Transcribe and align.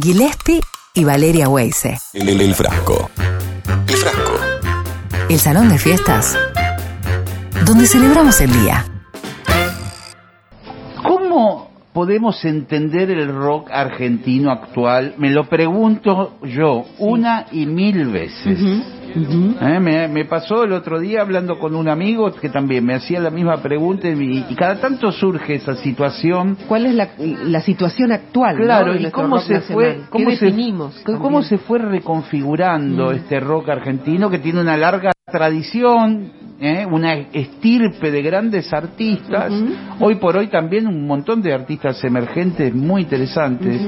Gillespie 0.00 0.60
y 0.94 1.04
Valeria 1.04 1.48
Weise. 1.48 1.98
El, 2.12 2.28
el- 2.28 2.40
el 2.40 2.54
frasco. 2.54 3.10
El 3.88 3.96
frasco. 3.96 4.32
El 5.28 5.38
salón 5.38 5.68
de 5.68 5.78
fiestas 5.78 6.36
donde 7.64 7.86
celebramos 7.86 8.40
el 8.40 8.52
día. 8.52 8.84
¿Cómo 11.02 11.70
podemos 11.92 12.44
entender 12.44 13.10
el 13.10 13.28
rock 13.34 13.70
argentino 13.70 14.50
actual? 14.50 15.14
Me 15.18 15.30
lo 15.30 15.48
pregunto 15.48 16.38
yo 16.42 16.84
una 16.98 17.46
y 17.52 17.66
mil 17.66 18.06
veces. 18.08 18.58
Eh, 19.60 19.80
me, 19.80 20.08
me 20.08 20.24
pasó 20.24 20.64
el 20.64 20.72
otro 20.72 20.98
día 20.98 21.20
hablando 21.20 21.58
con 21.58 21.74
un 21.74 21.88
amigo 21.88 22.32
que 22.32 22.48
también 22.48 22.84
me 22.84 22.94
hacía 22.94 23.20
la 23.20 23.30
misma 23.30 23.60
pregunta 23.62 24.08
y, 24.08 24.46
y 24.48 24.54
cada 24.54 24.80
tanto 24.80 25.10
surge 25.12 25.56
esa 25.56 25.74
situación. 25.76 26.56
¿Cuál 26.66 26.86
es 26.86 26.94
la, 26.94 27.10
la 27.18 27.60
situación 27.60 28.12
actual? 28.12 28.56
Claro, 28.56 28.94
y 28.94 29.10
cómo 29.10 29.38
se 29.38 29.54
nacional? 29.54 29.74
fue, 29.74 29.94
¿Qué 29.94 30.08
cómo 30.10 30.30
se, 30.30 31.18
cómo 31.18 31.42
se 31.42 31.58
fue 31.58 31.78
reconfigurando 31.78 33.10
este 33.12 33.40
rock 33.40 33.68
argentino 33.70 34.30
que 34.30 34.38
tiene 34.38 34.60
una 34.60 34.76
larga 34.76 35.12
tradición, 35.30 36.32
¿eh? 36.60 36.86
una 36.90 37.14
estirpe 37.14 38.10
de 38.10 38.22
grandes 38.22 38.72
artistas, 38.72 39.52
hoy 40.00 40.16
por 40.16 40.36
hoy 40.36 40.48
también 40.48 40.86
un 40.86 41.06
montón 41.06 41.42
de 41.42 41.52
artistas 41.52 42.02
emergentes 42.04 42.74
muy 42.74 43.02
interesantes, 43.02 43.80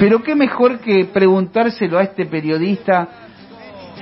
pero 0.00 0.22
qué 0.22 0.34
mejor 0.34 0.78
que 0.80 1.04
preguntárselo 1.12 1.98
a 1.98 2.02
este 2.04 2.26
periodista 2.26 3.08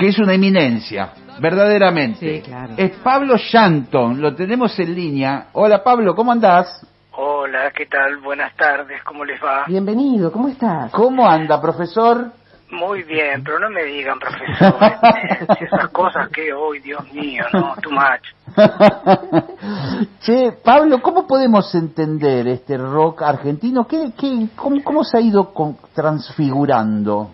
que 0.01 0.09
es 0.09 0.19
una 0.19 0.33
eminencia, 0.33 1.11
verdaderamente. 1.41 2.37
Sí, 2.37 2.43
claro. 2.43 2.73
Es 2.79 2.93
Pablo 3.03 3.37
Shanton, 3.37 4.19
lo 4.19 4.35
tenemos 4.35 4.77
en 4.79 4.95
línea. 4.95 5.49
Hola 5.53 5.85
Pablo, 5.85 6.15
¿cómo 6.15 6.33
andás? 6.33 6.87
Hola, 7.13 7.71
¿qué 7.77 7.85
tal? 7.85 8.17
Buenas 8.17 8.57
tardes, 8.57 9.03
¿cómo 9.05 9.27
les 9.27 9.39
va? 9.43 9.65
Bienvenido, 9.67 10.33
¿cómo 10.33 10.49
estás? 10.49 10.91
¿Cómo 10.93 11.29
anda, 11.29 11.61
profesor? 11.61 12.33
Muy 12.71 13.03
bien, 13.03 13.45
pero 13.45 13.59
no 13.59 13.69
me 13.69 13.83
digan, 13.85 14.19
profesor, 14.19 14.75
esas 15.61 15.91
cosas 15.91 16.31
que 16.31 16.51
hoy, 16.51 16.79
Dios 16.79 17.03
mío, 17.13 17.45
no, 17.53 17.75
too 17.83 17.91
much. 17.91 18.25
che, 20.21 20.53
Pablo, 20.65 21.03
¿cómo 21.03 21.27
podemos 21.27 21.75
entender 21.75 22.49
este 22.49 22.79
rock 22.79 23.21
argentino? 23.23 23.87
¿Qué, 23.87 24.13
qué, 24.17 24.49
cómo, 24.57 24.83
cómo 24.83 25.05
se 25.05 25.19
ha 25.19 25.21
ido 25.21 25.53
con- 25.53 25.77
transfigurando? 25.93 27.33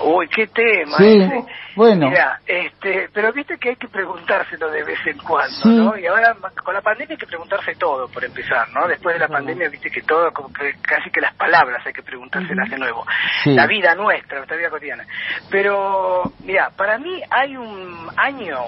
Uy, 0.00 0.28
qué 0.28 0.46
tema. 0.46 0.96
Sí, 0.96 1.20
ese. 1.20 1.44
bueno. 1.74 2.08
Mira, 2.08 2.40
este, 2.46 3.08
pero 3.12 3.32
viste 3.32 3.58
que 3.58 3.70
hay 3.70 3.76
que 3.76 3.88
preguntárselo 3.88 4.70
de 4.70 4.84
vez 4.84 4.98
en 5.06 5.18
cuando, 5.18 5.56
Sí. 5.62 5.68
¿no? 5.70 5.98
Y 5.98 6.06
ahora 6.06 6.36
con 6.64 6.72
la 6.74 6.80
pandemia 6.80 7.14
hay 7.14 7.18
que 7.18 7.26
preguntarse 7.26 7.74
todo, 7.74 8.08
por 8.08 8.24
empezar, 8.24 8.68
¿no? 8.70 8.86
Después 8.86 9.14
de 9.14 9.20
la 9.20 9.28
pandemia, 9.28 9.68
viste 9.68 9.90
que 9.90 10.02
todo, 10.02 10.30
como 10.32 10.52
que 10.52 10.74
casi 10.82 11.10
que 11.10 11.20
las 11.20 11.34
palabras 11.34 11.84
hay 11.86 11.92
que 11.92 12.02
preguntárselas 12.02 12.70
de 12.70 12.78
nuevo. 12.78 13.04
Sí. 13.42 13.54
La 13.54 13.66
vida 13.66 13.94
nuestra, 13.94 14.38
nuestra 14.38 14.56
vida 14.56 14.70
cotidiana. 14.70 15.04
Pero, 15.50 16.22
mira, 16.44 16.70
para 16.76 16.98
mí 16.98 17.20
hay 17.30 17.56
un 17.56 18.08
año 18.16 18.58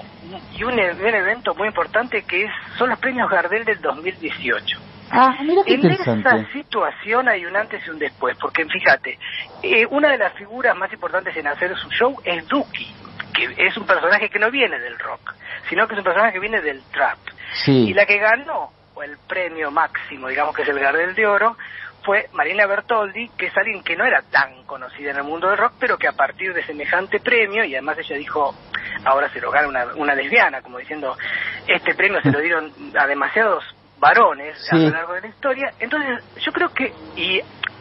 y 0.57 0.63
un, 0.63 0.77
e- 0.79 0.91
un 0.93 1.15
evento 1.15 1.55
muy 1.55 1.67
importante 1.67 2.23
que 2.23 2.43
es 2.43 2.51
son 2.77 2.89
los 2.89 2.99
premios 2.99 3.29
Gardel 3.29 3.63
del 3.65 3.79
2018. 3.81 4.90
Ah, 5.11 5.37
mira 5.43 5.61
qué 5.65 5.73
En 5.73 5.91
esa 5.91 6.51
situación 6.53 7.27
hay 7.27 7.45
un 7.45 7.55
antes 7.55 7.85
y 7.85 7.89
un 7.89 7.99
después, 7.99 8.37
porque 8.39 8.65
fíjate, 8.65 9.19
eh, 9.61 9.85
una 9.89 10.09
de 10.09 10.17
las 10.17 10.33
figuras 10.33 10.75
más 10.75 10.91
importantes 10.93 11.35
en 11.35 11.47
hacer 11.47 11.75
su 11.77 11.89
show 11.89 12.15
es 12.23 12.47
Duki, 12.47 12.95
que 13.33 13.53
es 13.57 13.75
un 13.75 13.85
personaje 13.85 14.29
que 14.29 14.39
no 14.39 14.49
viene 14.49 14.79
del 14.79 14.97
rock, 14.97 15.33
sino 15.69 15.87
que 15.87 15.95
es 15.95 15.99
un 15.99 16.05
personaje 16.05 16.33
que 16.33 16.39
viene 16.39 16.61
del 16.61 16.81
trap. 16.91 17.17
Sí. 17.65 17.89
Y 17.89 17.93
la 17.93 18.05
que 18.05 18.19
ganó, 18.19 18.71
o 18.93 19.03
el 19.03 19.17
premio 19.27 19.69
máximo, 19.69 20.29
digamos 20.29 20.55
que 20.55 20.61
es 20.61 20.69
el 20.69 20.79
Gardel 20.79 21.13
de 21.13 21.27
Oro, 21.27 21.57
fue 22.03 22.29
Marina 22.33 22.65
Bertoldi, 22.65 23.29
que 23.37 23.47
es 23.47 23.57
alguien 23.57 23.83
que 23.83 23.95
no 23.95 24.05
era 24.05 24.21
tan 24.23 24.63
conocida 24.63 25.11
en 25.11 25.17
el 25.17 25.23
mundo 25.23 25.49
del 25.49 25.57
rock, 25.57 25.73
pero 25.79 25.97
que 25.97 26.07
a 26.07 26.13
partir 26.13 26.53
de 26.53 26.63
semejante 26.65 27.19
premio, 27.19 27.63
y 27.63 27.75
además 27.75 27.97
ella 27.99 28.15
dijo, 28.15 28.55
ahora 29.05 29.29
se 29.29 29.41
lo 29.41 29.51
gana 29.51 29.67
una, 29.67 29.85
una 29.95 30.15
lesbiana, 30.15 30.61
como 30.61 30.79
diciendo, 30.79 31.17
este 31.67 31.93
premio 31.93 32.21
se 32.21 32.31
lo 32.31 32.39
dieron 32.39 32.71
a 32.97 33.05
demasiados 33.05 33.63
varones 34.01 34.57
a 34.71 34.75
lo 34.75 34.89
largo 34.89 35.13
de 35.13 35.21
la 35.21 35.27
historia. 35.27 35.73
Entonces, 35.79 36.23
yo 36.43 36.51
creo 36.51 36.73
que, 36.73 36.91
y 37.15 37.39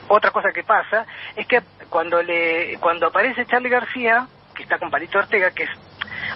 otra 0.08 0.30
cosa 0.30 0.50
que 0.54 0.62
pasa, 0.62 1.06
es 1.34 1.46
que 1.46 1.60
cuando 1.88 2.22
le 2.22 2.76
cuando 2.78 3.06
aparece 3.06 3.46
Charlie 3.46 3.70
García, 3.70 4.28
que 4.54 4.62
está 4.62 4.78
con 4.78 4.90
Palito 4.90 5.18
Ortega, 5.18 5.50
que 5.50 5.64
es 5.64 5.70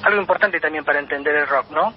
algo 0.03 0.21
importante 0.21 0.59
también 0.59 0.85
para 0.85 0.99
entender 0.99 1.37
el 1.37 1.47
rock, 1.47 1.71
¿no? 1.71 1.93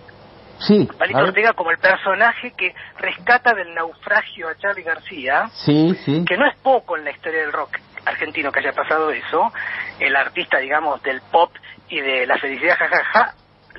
Sí, 0.59 0.87
Palito. 0.97 1.19
Ortega 1.19 1.53
como 1.53 1.71
el 1.71 1.77
personaje 1.77 2.51
que 2.51 2.75
rescata 2.97 3.53
del 3.53 3.73
naufragio 3.73 4.49
a 4.49 4.55
Charlie 4.57 4.83
García, 4.83 5.49
sí, 5.53 5.95
sí. 6.03 6.25
que 6.27 6.35
no 6.35 6.47
es 6.47 6.57
poco 6.57 6.97
en 6.97 7.05
la 7.05 7.11
historia 7.11 7.41
del 7.41 7.53
rock 7.53 7.77
argentino 8.05 8.51
que 8.51 8.59
haya 8.59 8.73
pasado 8.73 9.11
eso, 9.11 9.51
el 9.99 10.15
artista, 10.15 10.57
digamos, 10.57 11.01
del 11.03 11.21
pop 11.31 11.51
y 11.89 12.01
de 12.01 12.25
la 12.25 12.37
felicidad, 12.37 12.75
jajaja, 12.77 13.35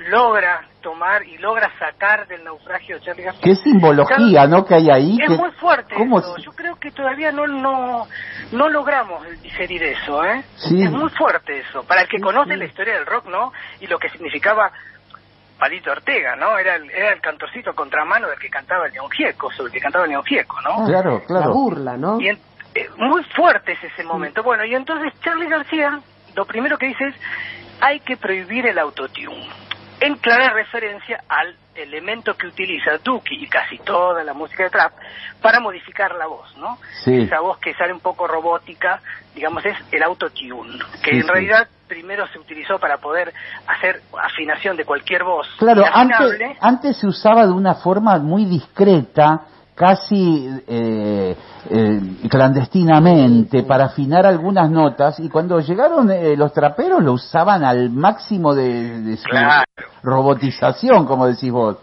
logra 0.08 0.62
tomar 0.80 1.24
y 1.26 1.36
logra 1.38 1.70
sacar 1.78 2.26
del 2.28 2.44
naufragio 2.44 2.96
a 2.96 3.00
Charlie 3.00 3.24
García. 3.24 3.42
Qué 3.42 3.54
simbología, 3.56 4.46
¿no? 4.46 4.64
Que 4.64 4.74
hay 4.76 4.90
ahí. 4.90 5.18
Es 5.20 5.28
que- 5.28 5.36
muy 5.36 5.50
fuerte 5.52 5.94
¿Cómo 5.94 6.18
eso. 6.20 6.36
Yo 6.38 6.52
creo 6.52 6.76
que 6.76 6.90
todavía 6.90 7.32
no 7.32 7.46
no 7.46 8.06
no 8.52 8.68
logramos 8.68 9.26
digerir 9.42 9.82
eso, 9.82 10.24
¿eh? 10.24 10.44
Sí. 10.56 10.82
Es 10.82 10.90
muy 10.90 11.10
fuerte 11.10 11.58
eso. 11.60 11.82
Para 11.84 12.02
el 12.02 12.08
que 12.08 12.20
conoce 12.20 12.56
la 12.56 12.64
historia 12.64 12.94
del 12.94 13.06
rock, 13.06 13.26
¿no? 13.26 13.52
Y 13.80 13.86
lo 13.86 13.98
que 13.98 14.08
significaba 14.08 14.70
Palito 15.58 15.90
Ortega, 15.90 16.36
¿no? 16.36 16.56
Era 16.58 16.76
el, 16.76 16.88
era 16.90 17.12
el 17.12 17.20
cantorcito 17.20 17.74
contramano 17.74 18.28
del 18.28 18.38
que 18.38 18.48
cantaba 18.48 18.86
el 18.86 18.92
León 18.92 19.10
Gieco, 19.10 19.50
sobre 19.52 19.66
el 19.66 19.72
que 19.72 19.80
cantaba 19.80 20.04
el 20.04 20.10
León 20.12 20.24
Gieco, 20.24 20.60
¿no? 20.62 20.86
Claro, 20.86 21.18
La 21.20 21.26
claro. 21.26 21.52
burla, 21.52 21.96
¿no? 21.96 22.20
Y 22.20 22.28
en- 22.28 22.38
eh, 22.74 22.88
muy 22.96 23.24
fuerte 23.34 23.72
es 23.72 23.82
ese 23.82 24.04
momento. 24.04 24.42
Bueno, 24.44 24.64
y 24.64 24.74
entonces 24.74 25.12
Charlie 25.20 25.48
García, 25.48 25.98
lo 26.36 26.44
primero 26.46 26.78
que 26.78 26.86
dice 26.86 27.06
es, 27.08 27.14
hay 27.80 27.98
que 28.00 28.16
prohibir 28.16 28.66
el 28.66 28.78
autotune. 28.78 29.48
En 30.00 30.16
clara 30.16 30.52
referencia 30.52 31.22
al 31.28 31.56
elemento 31.74 32.34
que 32.34 32.46
utiliza 32.46 32.98
Duki 33.02 33.36
y 33.44 33.48
casi 33.48 33.78
toda 33.78 34.22
la 34.24 34.32
música 34.32 34.64
de 34.64 34.70
trap 34.70 34.92
para 35.42 35.60
modificar 35.60 36.14
la 36.14 36.26
voz, 36.26 36.56
¿no? 36.56 36.78
Sí. 37.04 37.22
Esa 37.22 37.40
voz 37.40 37.58
que 37.58 37.74
sale 37.74 37.92
un 37.92 38.00
poco 38.00 38.26
robótica, 38.26 39.00
digamos, 39.34 39.64
es 39.64 39.76
el 39.92 40.02
autotune, 40.02 40.78
que 41.02 41.10
Sí, 41.10 41.16
en 41.16 41.22
sí. 41.22 41.28
realidad 41.28 41.68
primero 41.88 42.26
se 42.28 42.38
utilizó 42.38 42.78
para 42.78 42.98
poder 42.98 43.32
hacer 43.66 44.02
afinación 44.22 44.76
de 44.76 44.84
cualquier 44.84 45.24
voz. 45.24 45.48
Claro, 45.58 45.84
antes, 45.92 46.56
antes 46.60 46.96
se 46.98 47.06
usaba 47.06 47.46
de 47.46 47.52
una 47.52 47.74
forma 47.76 48.18
muy 48.18 48.44
discreta, 48.44 49.42
casi 49.74 50.48
eh, 50.66 51.17
eh, 51.70 52.00
clandestinamente, 52.30 53.62
para 53.62 53.86
afinar 53.86 54.26
algunas 54.26 54.70
notas, 54.70 55.18
y 55.20 55.28
cuando 55.28 55.60
llegaron 55.60 56.10
eh, 56.10 56.36
los 56.36 56.52
traperos 56.52 57.02
lo 57.02 57.12
usaban 57.12 57.64
al 57.64 57.90
máximo 57.90 58.54
de, 58.54 59.00
de 59.00 59.16
su 59.16 59.24
Claro. 59.28 59.64
robotización, 60.02 61.06
como 61.06 61.26
decís 61.26 61.50
vos. 61.50 61.76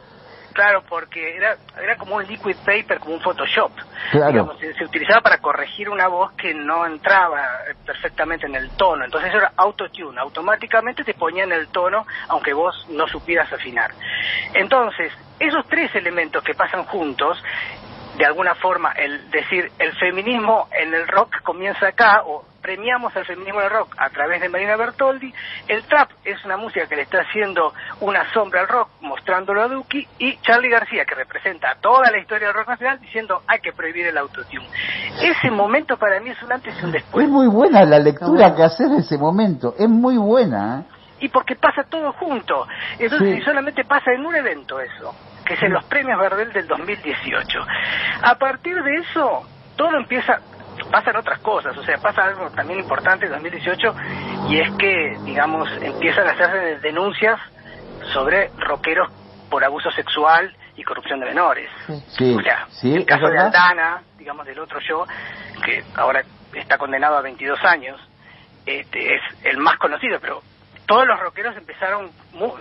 Claro, 0.54 0.84
porque 0.88 1.36
era, 1.36 1.58
era 1.84 1.98
como 1.98 2.16
un 2.16 2.26
liquid 2.26 2.56
paper, 2.66 2.98
como 3.00 3.16
un 3.16 3.20
Photoshop. 3.20 3.72
Claro. 4.12 4.32
Digamos, 4.32 4.58
se, 4.60 4.74
se 4.76 4.86
utilizaba 4.86 5.20
para 5.20 5.40
corregir 5.40 5.90
una 5.90 6.08
voz 6.08 6.32
que 6.32 6.54
no 6.54 6.86
entraba 6.86 7.42
eh, 7.70 7.76
perfectamente 7.86 8.46
en 8.46 8.56
el 8.56 8.70
tono. 8.78 9.04
Entonces 9.04 9.32
eso 9.32 9.40
era 9.40 9.52
autotune. 9.58 10.18
Automáticamente 10.22 11.04
te 11.04 11.14
ponía 11.14 11.44
en 11.44 11.52
el 11.52 11.68
tono, 11.68 12.06
aunque 12.30 12.54
vos 12.54 12.86
no 12.90 13.06
supieras 13.06 13.52
afinar. 13.52 13.92
Entonces, 14.54 15.12
esos 15.42 15.68
tres 15.68 15.94
elementos 15.94 16.42
que 16.42 16.54
pasan 16.54 16.86
juntos, 16.86 17.38
de 18.18 18.26
alguna 18.26 18.56
forma, 18.56 18.92
el 18.94 19.30
decir 19.30 19.72
el 19.80 19.94
feminismo 19.98 20.68
en 20.72 20.94
el 20.94 21.08
rock 21.08 21.42
comienza 21.44 21.88
acá, 21.88 22.24
o 22.26 22.46
premiamos 22.62 23.16
al 23.16 23.26
feminismo 23.26 23.60
en 23.60 23.66
el 23.68 23.72
rock 23.72 23.94
a 23.98 24.10
través 24.10 24.42
de 24.42 24.50
Marina 24.50 24.76
Bertoldi, 24.76 25.32
el 25.68 25.84
trap 25.84 26.10
es 26.24 26.44
una 26.46 26.58
música 26.58 26.88
que 26.88 26.96
le 26.96 27.04
está 27.04 27.20
haciendo 27.20 27.74
una 28.02 28.32
sombra 28.34 28.62
al 28.62 28.68
rock, 28.68 28.90
mostrándolo 29.02 29.62
a 29.62 29.68
Duki, 29.68 30.08
y 30.18 30.38
Charlie 30.38 30.70
García, 30.70 31.06
que 31.06 31.14
representa 31.14 31.76
toda 31.80 32.10
la 32.10 32.18
historia 32.18 32.48
del 32.48 32.56
rock 32.56 32.70
nacional, 32.70 33.00
diciendo 33.00 33.42
hay 33.48 33.60
que 33.60 33.72
prohibir 33.74 34.08
el 34.08 34.18
autotune. 34.18 34.68
Ese 35.22 35.52
momento 35.52 35.98
para 35.98 36.20
mí 36.20 36.32
es 36.32 36.42
un 36.42 36.52
antes 36.54 36.74
y 36.82 36.86
un 36.86 36.92
después. 36.92 37.26
Es 37.26 37.32
muy 37.32 37.48
buena 37.48 37.86
la 37.86 38.00
lectura 38.00 38.56
que 38.56 38.64
haces 38.64 38.90
de 38.90 38.98
ese 38.98 39.18
momento, 39.18 39.76
es 39.78 39.90
muy 39.90 40.18
buena. 40.18 40.80
¿eh? 40.80 40.96
y 41.20 41.30
porque 41.30 41.56
pasa 41.56 41.84
todo 41.90 42.12
junto. 42.14 42.68
Entonces, 43.00 43.30
Sí. 43.30 43.36
si 43.38 43.42
solamente 43.42 43.84
pasa 43.86 44.12
en 44.12 44.26
un 44.26 44.36
evento 44.36 44.80
eso, 44.80 45.16
que 45.46 45.54
es 45.54 45.64
en 45.64 45.74
los 45.74 45.86
premios 45.86 46.20
Gardel 46.20 46.52
del 46.52 46.68
2018. 46.68 47.60
A 48.24 48.36
partir 48.36 48.82
de 48.82 48.96
eso, 48.96 49.44
todo 49.76 49.96
empieza, 49.96 50.40
pasan 50.92 51.16
otras 51.16 51.40
cosas, 51.40 51.78
o 51.78 51.84
sea, 51.84 51.98
pasa 51.98 52.24
algo 52.26 52.50
también 52.52 52.80
importante 52.80 53.28
en 53.28 53.32
2018, 53.32 53.96
y 54.50 54.60
es 54.60 54.72
que, 54.78 55.18
digamos, 55.24 55.70
empiezan 55.82 56.28
a 56.28 56.32
hacerse 56.32 56.80
denuncias 56.80 57.40
sobre 58.14 58.50
rockeros 58.58 59.10
por 59.50 59.64
abuso 59.64 59.92
sexual 59.92 60.54
y 60.76 60.84
corrupción 60.84 61.20
de 61.20 61.28
menores. 61.28 61.70
Sí, 62.10 62.36
o 62.38 62.42
sea, 62.42 62.68
sí, 62.70 62.94
el 62.94 63.06
caso 63.06 63.28
de. 63.28 63.38
Aldana, 63.38 64.02
digamos, 64.18 64.46
del 64.46 64.60
otro 64.60 64.80
yo, 64.88 65.06
que 65.64 65.84
ahora 65.96 66.24
está 66.54 66.78
condenado 66.78 67.18
a 67.18 67.22
22 67.22 67.64
años, 67.64 68.00
este, 68.66 69.16
es 69.16 69.22
el 69.44 69.58
más 69.58 69.78
conocido, 69.78 70.20
pero 70.20 70.42
todos 70.86 71.08
los 71.08 71.20
rockeros 71.20 71.56
empezaron 71.58 72.10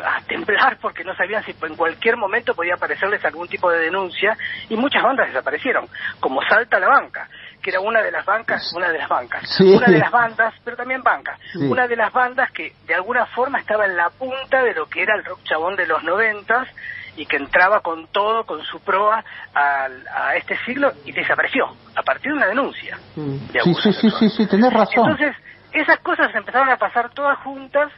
a 0.05 0.21
temblar 0.27 0.79
porque 0.81 1.05
no 1.05 1.15
sabían 1.15 1.43
si 1.45 1.55
en 1.63 1.77
cualquier 1.77 2.17
momento 2.17 2.55
podía 2.55 2.75
aparecerles 2.75 3.25
algún 3.25 3.49
tipo 3.49 3.71
de 3.71 3.81
denuncia 3.81 4.37
y 4.69 4.77
muchas 4.77 5.03
bandas 5.03 5.29
desaparecieron, 5.29 5.87
como 6.21 6.41
Salta 6.43 6.79
la 6.79 6.89
Banca, 6.89 7.29
que 7.63 7.71
era 7.71 7.81
una 7.81 8.03
de 8.03 8.11
las 8.11 8.25
bancas, 8.25 8.73
una 8.75 8.91
de 8.91 8.99
las 8.99 9.09
bancas, 9.09 9.43
Sí. 9.57 9.65
una 9.75 9.87
de 9.87 9.99
las 9.99 10.11
bandas, 10.11 10.55
pero 10.65 10.77
también 10.77 11.03
bancas, 11.03 11.39
Sí. 11.53 11.59
una 11.67 11.87
de 11.87 11.97
las 11.97 12.13
bandas 12.13 12.51
que 12.53 12.73
de 12.87 12.95
alguna 12.95 13.27
forma 13.27 13.59
estaba 13.59 13.85
en 13.87 13.97
la 13.97 14.11
punta 14.11 14.63
de 14.63 14.75
lo 14.75 14.87
que 14.87 15.03
era 15.03 15.15
el 15.17 15.25
rock 15.25 15.41
chabón 15.45 15.77
de 15.77 15.87
los 15.87 16.03
noventas 16.05 16.69
y 17.17 17.27
que 17.27 17.37
entraba 17.37 17.81
con 17.81 18.07
todo, 18.09 18.45
con 18.45 18.63
su 18.65 18.81
proa 18.81 19.25
al- 19.55 20.07
a, 20.09 20.35
este 20.37 20.57
siglo 20.65 20.93
y 21.05 21.13
desapareció 21.13 21.67
a 21.95 22.03
partir 22.03 22.33
de 22.33 22.39
una 22.39 22.47
denuncia. 22.47 22.99
Mm. 23.17 23.53
de 23.53 23.61
Sí, 23.61 23.75
sí, 23.83 23.93
sí, 23.93 24.11
sí, 24.11 24.29
sí, 24.31 24.47
tenés 24.49 24.73
razón. 24.73 25.11
Entonces, 25.11 25.37
esas 25.73 25.99
cosas 26.01 26.35
empezaron 26.35 26.69
a 26.71 26.77
pasar 26.77 27.11
todas 27.11 27.39
juntas 27.39 27.91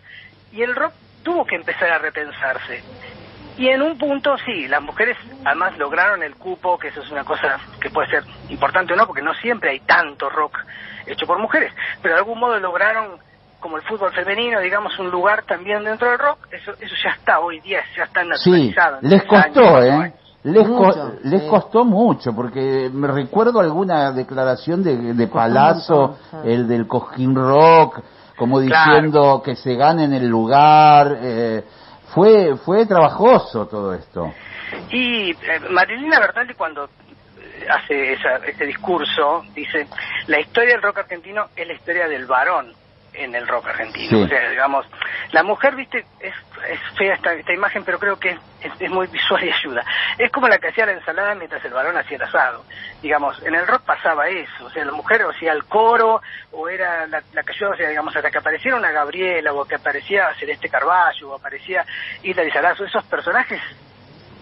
y 0.52 0.62
el 0.62 0.74
rock 0.74 0.92
tuvo 1.22 1.44
que 1.44 1.56
empezar 1.56 1.90
a 1.90 1.98
repensarse. 1.98 2.82
Y 3.58 3.68
en 3.68 3.80
un 3.80 3.96
punto, 3.96 4.36
sí, 4.44 4.68
las 4.68 4.82
mujeres 4.82 5.16
además 5.44 5.76
lograron 5.78 6.22
el 6.22 6.34
cupo, 6.36 6.78
que 6.78 6.88
eso 6.88 7.00
es 7.00 7.10
una 7.10 7.24
cosa 7.24 7.58
que 7.80 7.88
puede 7.90 8.08
ser 8.08 8.22
importante 8.50 8.92
o 8.92 8.96
no, 8.96 9.06
porque 9.06 9.22
no 9.22 9.32
siempre 9.34 9.70
hay 9.70 9.80
tanto 9.80 10.28
rock 10.28 10.58
hecho 11.06 11.26
por 11.26 11.38
mujeres, 11.38 11.72
pero 12.02 12.14
de 12.14 12.20
algún 12.20 12.38
modo 12.38 12.58
lograron, 12.60 13.18
como 13.58 13.76
el 13.78 13.82
fútbol 13.84 14.12
femenino, 14.12 14.60
digamos, 14.60 14.98
un 14.98 15.10
lugar 15.10 15.42
también 15.44 15.82
dentro 15.84 16.10
del 16.10 16.18
rock, 16.18 16.38
eso, 16.52 16.72
eso 16.78 16.94
ya 17.02 17.10
está 17.10 17.40
hoy 17.40 17.60
día, 17.60 17.82
ya 17.96 18.04
está 18.04 18.22
Sí, 18.22 18.28
naturalizado. 18.28 18.98
en 19.02 19.08
les 19.08 19.20
años, 19.22 19.28
costó, 19.54 19.82
¿eh? 19.82 20.12
Les, 20.44 20.66
co- 20.66 21.12
les 21.24 21.42
sí. 21.42 21.48
costó 21.48 21.84
mucho, 21.84 22.32
porque 22.34 22.88
me 22.92 23.08
recuerdo 23.08 23.58
alguna 23.60 24.12
declaración 24.12 24.82
de, 24.82 25.14
de 25.14 25.26
Palazzo, 25.28 26.16
sí. 26.30 26.36
el 26.44 26.68
del 26.68 26.86
Cojín 26.86 27.34
Rock, 27.34 28.00
como 28.36 28.60
Claro. 28.60 28.92
diciendo 28.92 29.42
que 29.44 29.56
se 29.56 29.74
gane 29.74 30.04
en 30.04 30.12
el 30.12 30.28
lugar. 30.28 31.16
eh, 31.20 31.64
fue, 32.14 32.54
fue 32.64 32.86
trabajoso 32.86 33.66
todo 33.66 33.92
esto. 33.92 34.32
Y 34.90 35.30
eh, 35.32 35.36
Marilina 35.70 36.20
Bertaldi 36.20 36.54
cuando 36.54 36.84
eh, 36.84 36.88
hace 37.68 38.12
esa, 38.12 38.36
ese 38.46 38.64
discurso 38.64 39.42
dice, 39.54 39.86
la 40.28 40.38
historia 40.40 40.74
del 40.74 40.82
rock 40.82 40.98
argentino 40.98 41.46
es 41.56 41.66
la 41.66 41.72
historia 41.74 42.06
del 42.08 42.26
varón 42.26 42.72
en 43.16 43.34
el 43.34 43.46
rock 43.46 43.68
argentino. 43.68 44.18
Sí. 44.18 44.24
O 44.24 44.28
sea, 44.28 44.50
digamos, 44.50 44.86
la 45.32 45.42
mujer, 45.42 45.74
viste, 45.74 46.04
es, 46.20 46.34
es 46.68 46.80
fea 46.96 47.14
esta, 47.14 47.32
esta 47.32 47.52
imagen, 47.52 47.84
pero 47.84 47.98
creo 47.98 48.18
que 48.18 48.30
es, 48.30 48.72
es 48.80 48.90
muy 48.90 49.06
visual 49.06 49.44
y 49.44 49.50
ayuda. 49.50 49.84
Es 50.18 50.30
como 50.30 50.48
la 50.48 50.58
que 50.58 50.68
hacía 50.68 50.86
la 50.86 50.92
ensalada 50.92 51.34
mientras 51.34 51.64
el 51.64 51.72
varón 51.72 51.96
hacía 51.96 52.16
el 52.16 52.22
asado. 52.22 52.64
Digamos, 53.02 53.42
en 53.44 53.54
el 53.54 53.66
rock 53.66 53.82
pasaba 53.82 54.28
eso. 54.28 54.66
O 54.66 54.70
sea, 54.70 54.84
la 54.84 54.92
mujer 54.92 55.22
o 55.24 55.30
hacía 55.30 55.52
el 55.52 55.64
coro, 55.64 56.20
o 56.52 56.68
era 56.68 57.06
la, 57.06 57.22
la 57.32 57.42
que 57.42 57.52
ayudaba, 57.52 57.74
o 57.74 57.78
sea, 57.78 57.88
digamos, 57.88 58.16
hasta 58.16 58.30
que 58.30 58.38
apareciera 58.38 58.76
una 58.76 58.90
Gabriela, 58.90 59.52
o 59.52 59.64
que 59.64 59.76
aparecía 59.76 60.32
Celeste 60.38 60.68
Carballo, 60.68 61.30
o 61.30 61.34
aparecía 61.36 61.84
Hilda 62.22 62.42
Lizarazo, 62.42 62.84
esos 62.84 63.04
personajes 63.04 63.60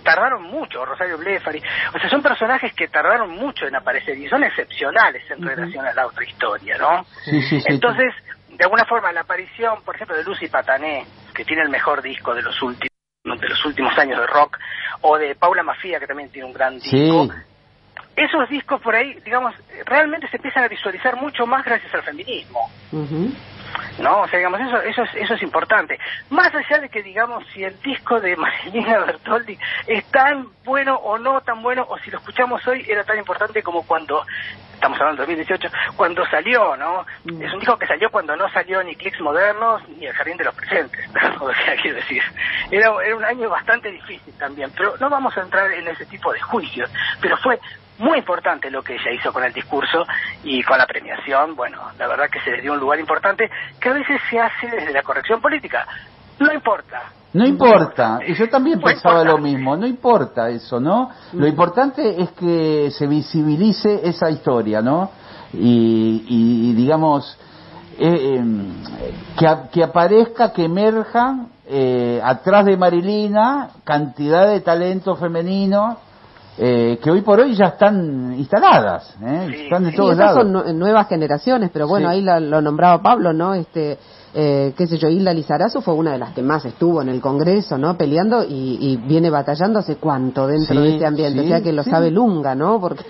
tardaron 0.04 0.42
mucho, 0.42 0.84
Rosario 0.84 1.18
Blefari, 1.18 1.60
o 1.94 1.98
sea, 1.98 2.10
son 2.10 2.22
personajes 2.22 2.72
que 2.74 2.86
tardaron 2.88 3.30
mucho 3.30 3.66
en 3.66 3.74
aparecer 3.74 4.16
y 4.16 4.28
son 4.28 4.44
excepcionales 4.44 5.28
en 5.30 5.42
relación 5.42 5.84
a 5.84 5.94
la 5.94 6.06
otra 6.06 6.24
historia, 6.24 6.76
¿no? 6.78 7.04
Sí, 7.24 7.42
sí, 7.42 7.60
sí. 7.60 7.66
Entonces, 7.66 8.12
de 8.56 8.64
alguna 8.64 8.84
forma, 8.84 9.12
la 9.12 9.22
aparición, 9.22 9.82
por 9.84 9.94
ejemplo, 9.94 10.16
de 10.16 10.24
Lucy 10.24 10.48
Patané, 10.48 11.06
que 11.34 11.44
tiene 11.44 11.62
el 11.62 11.68
mejor 11.68 12.02
disco 12.02 12.34
de 12.34 12.42
los 12.42 12.60
últimos 12.62 12.90
de 13.24 13.48
los 13.48 13.64
últimos 13.64 13.96
años 13.98 14.20
de 14.20 14.26
rock, 14.26 14.58
o 15.00 15.16
de 15.16 15.34
Paula 15.34 15.62
Mafia, 15.62 15.98
que 15.98 16.06
también 16.06 16.30
tiene 16.30 16.46
un 16.46 16.52
gran 16.52 16.74
disco, 16.74 17.24
Sí, 17.24 17.30
esos 18.16 18.48
discos 18.48 18.80
por 18.80 18.94
ahí, 18.94 19.14
digamos, 19.24 19.54
realmente 19.86 20.28
se 20.28 20.36
empiezan 20.36 20.64
a 20.64 20.68
visualizar 20.68 21.16
mucho 21.16 21.46
más 21.46 21.64
gracias 21.64 21.92
al 21.94 22.02
feminismo. 22.02 22.70
Ujú. 22.92 23.32
¿no? 23.98 24.22
O 24.22 24.28
sea, 24.28 24.38
digamos, 24.38 24.60
eso, 24.60 24.80
eso, 24.82 25.02
es, 25.02 25.14
eso 25.14 25.34
es 25.34 25.42
importante. 25.42 25.98
Más 26.30 26.54
allá 26.54 26.80
de 26.80 26.88
que, 26.88 27.02
digamos, 27.02 27.44
si 27.52 27.64
el 27.64 27.80
disco 27.82 28.20
de 28.20 28.36
Marilina 28.36 28.98
Bertoldi 29.00 29.58
es 29.86 30.04
tan 30.06 30.48
bueno 30.64 30.96
o 30.96 31.18
no 31.18 31.40
tan 31.40 31.62
bueno, 31.62 31.86
o 31.88 31.98
si 31.98 32.10
lo 32.10 32.18
escuchamos 32.18 32.66
hoy, 32.66 32.84
era 32.88 33.04
tan 33.04 33.18
importante 33.18 33.62
como 33.62 33.86
cuando, 33.86 34.24
estamos 34.84 35.00
hablando 35.00 35.22
de 35.22 35.34
2018, 35.34 35.68
cuando 35.96 36.26
salió, 36.26 36.76
¿no? 36.76 37.06
Mm. 37.24 37.42
Es 37.42 37.52
un 37.54 37.60
disco 37.60 37.78
que 37.78 37.86
salió 37.86 38.10
cuando 38.10 38.36
no 38.36 38.50
salió 38.50 38.82
ni 38.82 38.94
Clicks 38.94 39.20
Modernos 39.20 39.82
ni 39.88 40.06
El 40.06 40.12
Jardín 40.12 40.36
de 40.36 40.44
los 40.44 40.54
Presentes, 40.54 41.08
o 41.40 41.52
sea, 41.54 41.76
quiero 41.80 41.96
decir, 41.96 42.22
era, 42.70 42.92
era 43.02 43.16
un 43.16 43.24
año 43.24 43.48
bastante 43.48 43.90
difícil 43.90 44.34
también, 44.38 44.70
pero 44.76 44.94
no 45.00 45.08
vamos 45.08 45.34
a 45.38 45.40
entrar 45.40 45.72
en 45.72 45.88
ese 45.88 46.04
tipo 46.04 46.30
de 46.34 46.40
juicios, 46.40 46.90
pero 47.18 47.36
fue 47.38 47.58
muy 47.98 48.18
importante 48.18 48.70
lo 48.70 48.82
que 48.82 48.94
ella 48.94 49.12
hizo 49.12 49.32
con 49.32 49.44
el 49.44 49.52
discurso 49.52 50.04
y 50.42 50.62
con 50.64 50.76
la 50.76 50.86
premiación. 50.86 51.54
Bueno, 51.54 51.80
la 51.96 52.08
verdad 52.08 52.28
que 52.28 52.40
se 52.40 52.50
le 52.50 52.60
dio 52.60 52.72
un 52.72 52.80
lugar 52.80 52.98
importante 52.98 53.48
que 53.80 53.88
a 53.88 53.92
veces 53.92 54.20
se 54.28 54.38
hace 54.38 54.66
desde 54.66 54.92
la 54.92 55.02
corrección 55.02 55.40
política. 55.40 55.86
No 56.38 56.52
importa. 56.52 57.02
No 57.32 57.44
importa, 57.44 58.20
y 58.28 58.34
yo 58.34 58.48
también 58.48 58.78
No 58.78 58.84
pensaba 58.84 59.22
importa. 59.22 59.32
lo 59.32 59.38
mismo, 59.38 59.76
no 59.76 59.86
importa 59.88 60.50
eso, 60.50 60.78
¿no? 60.78 61.10
Lo 61.32 61.46
importante 61.48 62.22
es 62.22 62.30
que 62.30 62.92
se 62.92 63.08
visibilice 63.08 64.00
esa 64.08 64.30
historia, 64.30 64.80
¿no? 64.80 65.10
Y, 65.52 66.24
y, 66.28 66.70
y, 66.70 66.72
digamos, 66.74 67.36
eh, 67.98 68.36
em, 68.38 68.66
que, 69.72 69.82
aparezca, 69.82 70.52
que 70.52 70.64
emerja 70.64 71.46
eh, 71.66 72.20
atrás 72.22 72.66
de 72.66 72.76
Marilina 72.76 73.70
cantidad 73.84 74.46
de 74.48 74.60
talento 74.60 75.16
femenino 75.16 75.96
eh, 76.56 77.00
que 77.02 77.10
hoy 77.10 77.22
por 77.22 77.40
hoy 77.40 77.54
ya 77.56 77.66
están 77.66 78.32
instaladas, 78.38 79.12
¿eh? 79.24 79.46
Sí, 79.50 79.62
están 79.64 79.84
de 79.84 79.92
todos 79.92 80.12
esas 80.14 80.34
son 80.34 80.52
lados. 80.52 80.66
nue- 80.68 80.74
nuevas 80.74 81.08
generaciones, 81.08 81.70
pero 81.72 81.88
bueno, 81.88 82.08
Sí. 82.10 82.14
ahí 82.14 82.20
la- 82.22 82.38
lo 82.38 82.60
nombraba 82.60 83.02
Pablo, 83.02 83.32
¿no? 83.32 83.54
Este, 83.54 83.98
eh, 84.34 84.74
qué 84.76 84.86
sé 84.86 84.98
yo, 84.98 85.08
Hilda 85.08 85.32
Lizarazo 85.32 85.80
fue 85.80 85.94
una 85.94 86.12
de 86.12 86.18
las 86.18 86.32
que 86.34 86.42
más 86.42 86.64
estuvo 86.64 87.00
en 87.00 87.08
el 87.08 87.20
Congreso, 87.20 87.78
¿no? 87.78 87.96
Peleando 87.96 88.42
y, 88.44 88.78
y 88.80 88.96
viene 88.96 89.30
batallando 89.30 89.78
hace 89.78 89.96
cuánto 89.96 90.46
dentro 90.46 90.74
Sí, 90.74 90.80
de 90.82 90.92
este 90.94 91.06
ambiente, 91.06 91.40
sí, 91.40 91.46
o 91.46 91.48
sea 91.48 91.60
que 91.62 91.72
lo 91.72 91.84
sí. 91.84 91.90
sabe 91.90 92.10
Lunga, 92.10 92.54
¿no? 92.54 92.80
Porque. 92.80 93.04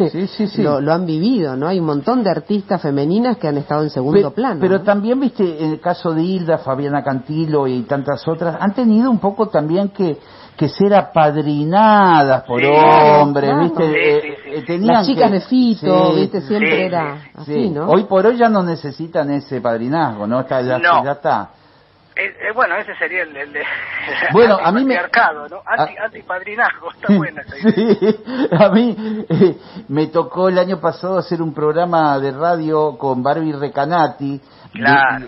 Lo, 0.59 0.81
lo 0.81 0.93
han 0.93 1.07
vivido, 1.07 1.57
¿no? 1.57 1.67
Hay 1.69 1.81
un 1.81 1.87
montón 1.87 2.23
de 2.23 2.31
artistas 2.31 2.83
femeninas 2.83 3.39
que 3.39 3.49
han 3.49 3.57
estado 3.57 3.83
en 3.83 3.91
segundo 3.91 4.33
plano. 4.33 4.61
Pero 4.61 4.79
¿no? 4.79 4.85
también, 4.85 5.19
viste, 5.19 5.65
en 5.65 5.71
el 5.73 5.81
caso 5.81 6.13
de 6.13 6.23
Hilda, 6.23 6.59
Fabiana 6.59 7.03
Cantilo 7.03 7.67
y 7.67 7.83
tantas 7.83 8.27
otras, 8.29 8.57
han 8.61 8.75
tenido 8.75 9.11
un 9.11 9.19
poco 9.19 9.49
también 9.49 9.89
que, 9.89 10.19
que 10.57 10.69
ser 10.69 10.95
apadrinadas 10.95 12.43
por 12.45 12.61
Sí, 12.61 12.67
hombres, 12.67 13.51
claro. 13.51 13.65
viste. 13.65 13.87
Sí, 13.89 13.95
eh, 13.97 14.21
sí, 14.23 14.29
sí. 14.45 14.51
eh, 14.57 14.63
tenían 14.67 14.95
Las 14.95 15.07
chicas 15.07 15.31
que- 15.31 15.35
de 15.35 15.41
Fito, 15.41 16.13
Sí, 16.15 16.21
¿viste? 16.21 16.41
Siempre 16.43 16.77
sí, 16.77 16.83
era 16.83 17.17
sí, 17.17 17.31
así, 17.35 17.53
sí. 17.55 17.71
¿no? 17.71 17.89
Hoy 17.89 18.05
por 18.05 18.27
hoy 18.27 18.37
ya 18.37 18.49
no 18.49 18.63
necesitan 18.63 19.31
ese 19.31 19.61
padrinazgo, 19.61 20.27
¿no? 20.27 20.41
Está, 20.41 20.63
ya, 20.63 20.79
No. 20.79 21.05
ya 21.05 21.13
está. 21.13 21.51
Bueno, 22.55 22.77
ese 22.77 22.95
sería 22.97 23.23
el, 23.25 23.37
el 23.37 23.53
de 23.53 23.63
Bueno, 24.33 24.55
a 24.55 24.71
mí 24.73 24.85
me- 24.85 24.97
antipatriarcado, 24.97 25.49
¿no? 25.49 25.63
Anti, 25.67 25.97
a- 25.97 26.05
antipadrinazgo, 26.05 26.91
está 26.93 27.13
buena 27.17 27.43
esa 27.43 27.59
idea. 27.59 27.73
Sí, 27.75 28.17
a 28.53 28.69
mí 28.71 28.97
eh, 29.29 29.57
me 29.89 30.07
tocó 30.07 30.49
el 30.49 30.59
año 30.59 30.81
pasado 30.81 31.19
hacer 31.19 31.43
un 31.43 31.53
programa 31.53 32.19
de 32.19 32.31
radio 32.33 32.97
con 32.97 33.23
Barbie 33.23 33.53
Recanati 33.53 34.41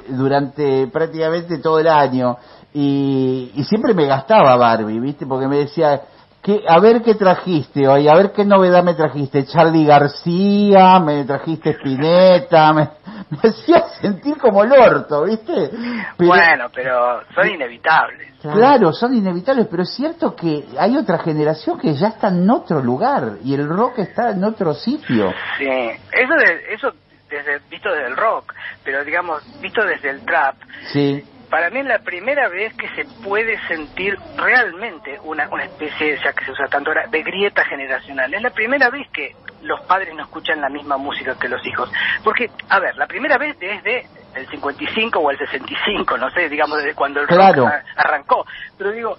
durante 0.09 0.87
prácticamente 0.89 1.59
todo 1.59 1.79
el 1.79 1.89
año 1.89 2.37
y, 2.75 3.53
y 3.55 3.65
siempre 3.65 3.95
me 3.95 4.07
gastaba 4.07 4.57
Barbie, 4.57 5.01
¿viste? 5.01 5.27
Porque 5.27 5.47
me 5.49 5.59
decía, 5.59 6.01
¿qué, 6.47 6.63
a 6.67 6.79
ver 6.79 7.03
qué 7.03 7.17
trajiste 7.17 7.89
hoy, 7.89 8.07
a 8.07 8.15
ver 8.15 8.31
qué 8.31 8.45
novedad 8.45 8.85
me 8.85 8.95
trajiste, 8.95 9.45
Charlie 9.47 9.85
García, 9.85 11.01
me 11.01 11.25
trajiste 11.25 11.71
Spinetta, 11.71 12.73
me, 12.73 12.89
me 13.31 13.49
hacía 13.51 13.89
sentir 14.01 14.39
como 14.39 14.63
el 14.63 14.71
orto, 14.73 15.25
¿viste? 15.25 15.71
Pero- 16.17 16.29
Bueno, 16.31 16.69
pero 16.73 17.21
son 17.35 17.49
inevitables. 17.51 18.35
Claro, 18.41 18.93
son 18.93 19.13
inevitables, 19.15 19.67
pero 19.69 19.83
es 19.83 19.93
cierto 19.93 20.37
que 20.37 20.67
hay 20.79 20.97
otra 20.97 21.19
generación 21.19 21.81
que 21.81 21.95
ya 21.95 22.09
está 22.09 22.29
en 22.29 22.49
otro 22.49 22.81
lugar 22.81 23.39
y 23.43 23.55
el 23.55 23.69
rock 23.69 23.99
está 23.99 24.31
en 24.31 24.45
otro 24.45 24.73
sitio. 24.73 25.33
Sí, 25.59 25.67
eso, 25.67 26.35
de, 26.39 26.73
eso 26.75 26.93
desde, 27.29 27.59
visto 27.69 27.91
desde 27.91 28.07
el 28.07 28.17
rock, 28.17 28.55
pero 28.85 29.03
digamos, 29.05 29.43
visto 29.61 29.85
desde 29.85 30.11
el 30.11 30.21
trap, 30.25 30.55
Sí, 30.93 31.25
para 31.51 31.71
mí 31.71 31.81
es 31.81 31.87
la 31.87 31.99
primera 32.01 32.49
vez 32.49 32.75
que 32.75 32.89
se 32.91 33.05
puede 33.23 33.59
sentir 33.69 34.17
realmente 34.37 35.19
una, 35.23 35.49
una 35.51 35.65
especie, 35.65 36.19
ya 36.23 36.33
que 36.33 36.45
se 36.45 36.51
usa 36.53 36.67
tanto 36.69 36.91
ahora, 36.91 37.07
de 37.09 37.23
grieta 37.23 37.65
generacional. 37.65 38.33
Es 38.35 38.43
la 38.43 38.51
primera 38.51 38.91
vez 38.91 39.09
que 39.13 39.35
los 39.63 39.81
padres 39.83 40.15
no 40.15 40.23
escuchan 40.23 40.61
la 40.61 40.69
misma 40.69 40.97
música 40.97 41.37
que 41.39 41.49
los 41.49 41.65
hijos. 41.67 41.91
Porque, 42.23 42.51
a 42.69 42.81
ver, 42.81 42.97
la 42.97 43.07
primera 43.07 43.39
vez 43.39 43.59
desde 43.59 44.07
el 44.35 44.47
55 44.49 45.19
o 45.19 45.31
el 45.31 45.39
65, 45.39 46.19
no 46.19 46.31
sé, 46.31 46.49
digamos, 46.49 46.79
desde 46.79 46.95
cuando 46.95 47.21
el 47.21 47.27
Claro. 47.27 47.65
rock 47.65 47.73
arrancó. 47.97 48.47
Pero 48.77 48.93
digo, 48.93 49.17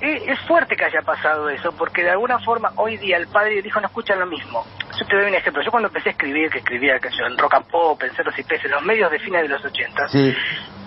es 0.00 0.38
fuerte 0.46 0.76
que 0.76 0.84
haya 0.84 1.02
pasado 1.02 1.48
eso, 1.50 1.72
porque 1.76 2.02
de 2.02 2.10
alguna 2.10 2.38
forma 2.38 2.72
hoy 2.76 2.96
día 2.96 3.16
el 3.16 3.26
padre 3.26 3.56
y 3.56 3.58
el 3.58 3.66
hijo 3.66 3.80
no 3.80 3.86
escuchan 3.88 4.18
lo 4.18 4.26
mismo. 4.26 4.64
Yo 4.98 5.06
te 5.06 5.16
doy 5.16 5.26
un 5.26 5.34
ejemplo. 5.34 5.62
Yo 5.62 5.70
cuando 5.70 5.88
empecé 5.88 6.10
a 6.10 6.12
escribir, 6.12 6.50
que 6.50 6.58
escribía 6.58 6.98
que 6.98 7.08
yo, 7.10 7.26
en 7.26 7.36
rock 7.36 7.54
and 7.54 7.66
pop, 7.66 8.02
en 8.02 8.10
ceros 8.14 8.38
y 8.38 8.42
peces, 8.44 8.66
en 8.66 8.72
los 8.72 8.82
medios 8.82 9.10
de 9.10 9.18
fines 9.18 9.42
de 9.42 9.48
los 9.48 9.64
80, 9.64 10.08
sí, 10.08 10.34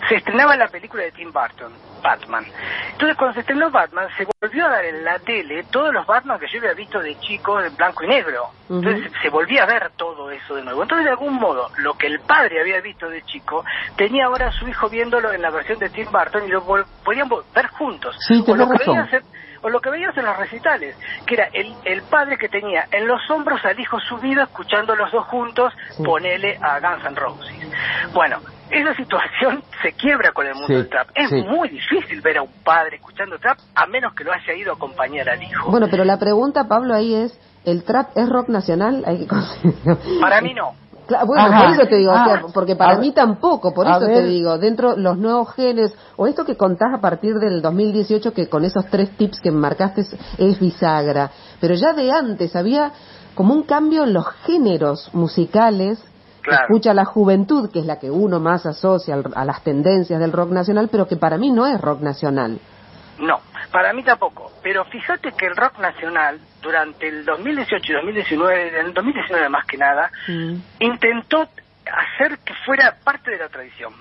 se 0.07 0.15
estrenaba 0.15 0.55
la 0.55 0.67
película 0.67 1.03
de 1.03 1.11
Tim 1.11 1.31
Burton, 1.31 1.73
Batman. 2.01 2.45
Entonces, 2.91 3.17
cuando 3.17 3.33
se 3.33 3.39
estrenó 3.39 3.71
Batman, 3.71 4.07
se 4.17 4.27
volvió 4.41 4.65
a 4.65 4.69
dar 4.69 4.85
en 4.85 5.03
la 5.03 5.19
tele 5.19 5.63
todos 5.71 5.93
los 5.93 6.05
Batman 6.05 6.39
que 6.39 6.47
yo 6.47 6.59
había 6.59 6.73
visto 6.73 6.99
de 6.99 7.17
chico 7.19 7.59
en 7.61 7.75
blanco 7.75 8.03
y 8.03 8.07
negro. 8.07 8.49
Entonces, 8.69 9.11
se 9.21 9.29
volvía 9.29 9.63
a 9.63 9.65
ver 9.65 9.91
todo 9.95 10.29
eso 10.29 10.55
de 10.55 10.63
nuevo. 10.63 10.83
Entonces, 10.83 11.05
de 11.05 11.11
algún 11.11 11.35
modo, 11.35 11.69
lo 11.77 11.93
que 11.95 12.07
el 12.07 12.19
padre 12.19 12.59
había 12.61 12.81
visto 12.81 13.09
de 13.09 13.21
chico, 13.23 13.63
tenía 13.95 14.25
ahora 14.25 14.47
a 14.47 14.51
su 14.51 14.67
hijo 14.67 14.89
viéndolo 14.89 15.31
en 15.31 15.41
la 15.41 15.49
versión 15.49 15.79
de 15.79 15.89
Tim 15.89 16.07
Burton 16.11 16.43
y 16.45 16.49
lo 16.49 16.63
podían 17.03 17.29
ver 17.53 17.67
juntos. 17.67 18.15
Sí, 18.27 18.43
o, 18.45 18.55
lo 18.55 18.67
que 18.69 18.77
razón. 18.77 18.99
hacer, 18.99 19.23
o 19.61 19.69
lo 19.69 19.79
que 19.79 19.89
veías 19.89 20.15
en 20.17 20.25
los 20.25 20.37
recitales, 20.37 20.97
que 21.25 21.35
era 21.35 21.45
el, 21.53 21.73
el 21.85 22.01
padre 22.03 22.37
que 22.37 22.49
tenía 22.49 22.85
en 22.91 23.07
los 23.07 23.21
hombros 23.29 23.63
al 23.65 23.79
hijo 23.79 23.99
subido 24.01 24.43
escuchando 24.43 24.95
los 24.95 25.11
dos 25.11 25.25
juntos, 25.27 25.73
ponele 26.03 26.57
a 26.61 26.79
Guns 26.79 27.05
N' 27.05 27.15
Roses. 27.15 27.53
Bueno, 28.13 28.39
esa 28.69 28.95
situación 28.95 29.63
se 29.81 29.93
quiebra 29.93 30.31
con 30.31 30.45
el 30.47 30.53
mundo 30.53 30.67
Sí, 30.67 30.73
del 30.73 30.89
trap. 30.89 31.09
Es 31.15 31.29
sí. 31.29 31.43
muy 31.43 31.69
difícil 31.69 32.21
ver 32.21 32.37
a 32.37 32.41
un 32.43 32.51
padre 32.63 32.95
escuchando 32.97 33.37
trap 33.39 33.57
a 33.75 33.85
menos 33.85 34.13
que 34.13 34.23
lo 34.23 34.31
haya 34.31 34.53
ido 34.53 34.71
a 34.71 34.75
acompañar 34.75 35.29
al 35.29 35.41
hijo. 35.43 35.69
Bueno, 35.71 35.87
pero 35.91 36.03
la 36.05 36.17
pregunta, 36.17 36.67
Pablo, 36.67 36.93
ahí 36.95 37.13
es, 37.13 37.37
¿el 37.65 37.83
trap 37.83 38.17
es 38.17 38.29
rock 38.29 38.49
nacional? 38.49 39.03
Hay 39.05 39.25
que. 39.27 39.35
Para 40.19 40.41
mí 40.41 40.53
no. 40.53 40.71
Claro, 41.05 41.25
bueno, 41.27 41.43
Ajá. 41.43 41.65
por 41.65 41.73
eso 41.75 41.87
te 41.89 41.95
digo, 41.97 42.11
o 42.13 42.15
sea, 42.15 42.35
Ah, 42.35 42.45
porque 42.53 42.77
para 42.77 42.97
mí 42.97 43.07
ver- 43.07 43.15
tampoco, 43.15 43.73
por 43.73 43.85
eso 43.85 43.99
te 44.07 44.23
digo, 44.23 44.57
dentro 44.57 44.95
los 44.95 45.17
nuevos 45.17 45.53
genes, 45.53 45.93
o 46.15 46.27
esto 46.27 46.45
que 46.45 46.55
contás 46.55 46.93
a 46.93 47.01
partir 47.01 47.33
del 47.39 47.61
2018, 47.61 48.33
que 48.33 48.47
con 48.47 48.63
esos 48.63 48.85
tres 48.87 49.09
tips 49.17 49.41
que 49.41 49.51
marcaste 49.51 49.99
es, 50.01 50.15
es 50.37 50.59
bisagra, 50.61 51.29
pero 51.59 51.73
ya 51.75 51.91
de 51.91 52.09
antes 52.09 52.55
había 52.55 52.93
como 53.35 53.53
un 53.53 53.63
cambio 53.63 54.05
en 54.05 54.13
los 54.13 54.25
géneros 54.45 55.09
musicales, 55.13 55.99
Claro. 56.43 56.63
escucha 56.65 56.93
la 56.93 57.05
juventud, 57.05 57.71
que 57.71 57.79
es 57.79 57.85
la 57.85 57.99
que 57.99 58.11
uno 58.11 58.39
más 58.39 58.65
asocia 58.65 59.13
al- 59.15 59.31
a 59.35 59.45
las 59.45 59.63
tendencias 59.63 60.19
del 60.19 60.31
rock 60.33 60.49
nacional, 60.51 60.89
pero 60.91 61.07
que 61.07 61.15
para 61.15 61.37
mí 61.37 61.49
no 61.49 61.65
es 61.65 61.79
rock 61.79 62.01
nacional. 62.01 62.59
No, 63.19 63.39
para 63.71 63.93
mí 63.93 64.03
tampoco. 64.03 64.51
Pero 64.61 64.83
fíjate 64.85 65.31
que 65.31 65.45
el 65.45 65.55
rock 65.55 65.79
nacional, 65.79 66.39
durante 66.61 67.07
el 67.07 67.23
2018 67.25 67.91
y 67.91 67.95
2019, 67.95 68.79
en 68.79 68.85
el 68.87 68.93
2019 68.93 69.49
más 69.49 69.65
que 69.65 69.77
nada, 69.77 70.11
intentó 70.79 71.41
hacer 71.85 72.37
que 72.39 72.53
fuera 72.65 72.95
parte 73.03 73.31
de 73.31 73.37
la 73.37 73.49
tradición. 73.49 73.93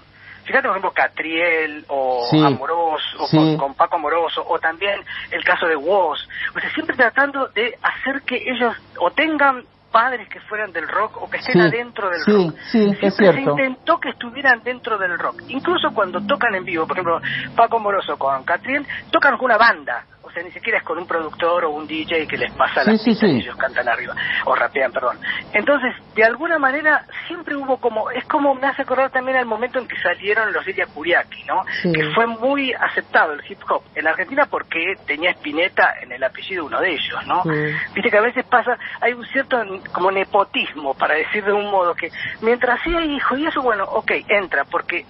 Fíjate, 0.45 0.63
por 0.63 0.71
ejemplo, 0.77 0.91
Catriel 0.93 1.85
o 1.89 2.27
Sí. 2.31 2.43
Amoroso, 2.45 3.19
o 3.21 3.27
Sí. 3.29 3.37
con, 3.37 3.57
con 3.59 3.75
Paco 3.75 3.97
Amoroso, 3.97 4.45
o 4.49 4.59
también 4.59 5.01
el 5.31 5.45
caso 5.45 5.67
de 5.67 5.77
Woz. 5.77 6.19
O 6.57 6.59
sea, 6.61 6.71
siempre 6.75 6.97
tratando 6.97 7.47
de 7.49 7.79
hacer 7.83 8.23
que 8.23 8.37
ellos 8.51 8.75
o 8.99 9.11
tengan 9.13 9.63
padres 9.93 10.29
que 10.29 10.41
fueran 10.41 10.73
del 10.73 10.89
rock 10.89 11.19
o 11.23 11.31
que 11.31 11.37
estén 11.37 11.53
Sí, 11.55 11.61
adentro 11.61 12.09
del 12.11 12.21
sí, 12.25 12.33
rock. 12.33 12.57
sí, 12.73 12.85
es 12.91 12.99
Siempre 12.99 13.11
cierto. 13.13 13.55
se 13.57 13.63
intentó 13.63 14.01
que 14.01 14.09
estuvieran 14.09 14.63
dentro 14.65 14.99
del 14.99 15.19
rock. 15.19 15.43
Incluso 15.49 15.93
cuando 15.95 16.21
tocan 16.27 16.55
en 16.55 16.65
vivo, 16.65 16.87
por 16.87 16.97
ejemplo, 16.97 17.21
Paco 17.55 17.79
Moroso 17.79 18.17
con 18.19 18.43
Catriel, 18.45 18.85
tocan 19.11 19.37
con 19.37 19.45
una 19.45 19.59
banda. 19.59 20.05
O 20.33 20.35
sea, 20.35 20.43
ni 20.45 20.51
siquiera 20.51 20.79
es 20.79 20.85
con 20.85 20.97
un 20.97 21.07
productor 21.07 21.67
o 21.67 21.71
un 21.73 21.87
DJ 21.87 22.27
que 22.27 22.39
les 22.39 22.51
pasa 22.53 22.83
Sí, 22.85 22.91
las 22.91 23.03
sí, 23.03 23.11
pistas 23.11 23.29
sí. 23.29 23.37
y 23.37 23.41
ellos 23.41 23.57
cantan 23.57 23.87
arriba. 23.87 24.15
O 24.47 24.55
rapean, 24.55 24.91
perdón. 24.91 25.19
Entonces, 25.53 25.95
de 26.15 26.25
alguna 26.25 26.59
manera, 26.59 27.05
siempre 27.27 27.55
hubo 27.55 27.77
como... 27.77 28.11
Es 28.11 28.25
como 28.25 28.55
me 28.55 28.67
hace 28.67 28.81
acordar 28.81 29.11
también 29.11 29.37
al 29.37 29.45
momento 29.45 29.79
en 29.79 29.87
que 29.87 29.97
salieron 30.01 30.51
los 30.55 30.67
Ilya 30.67 30.87
Kuriaki, 30.87 31.45
¿no? 31.45 31.65
Sí. 31.83 31.93
Que 31.93 32.11
fue 32.15 32.27
muy 32.27 32.73
aceptado 32.73 33.35
el 33.35 33.43
hip 33.47 33.59
hop 33.69 33.83
en 33.95 34.07
Argentina 34.07 34.47
porque 34.51 34.95
tenía 35.07 35.33
Spinetta 35.33 35.97
en 36.01 36.13
el 36.13 36.25
apellido 36.25 36.65
uno 36.65 36.81
de 36.81 36.93
ellos, 36.93 37.27
¿no? 37.27 37.43
Sí. 37.43 37.51
Viste 37.95 38.11
que 38.11 38.17
a 38.17 38.23
veces 38.23 38.47
pasa, 38.47 38.79
hay 39.03 39.13
un 39.13 39.27
cierto 39.27 39.63
como 39.93 40.11
nepotismo, 40.11 40.95
para 40.95 41.15
decir 41.15 41.45
de 41.45 41.53
un 41.53 41.71
modo, 41.71 41.95
que 41.95 42.11
mientras 42.41 42.81
sí 42.83 42.97
hay 42.97 43.17
hijo 43.17 43.37
y 43.37 43.47
eso, 43.47 43.61
bueno, 43.61 43.85
ok, 43.85 44.13
entra, 44.29 44.65
porque 44.65 45.05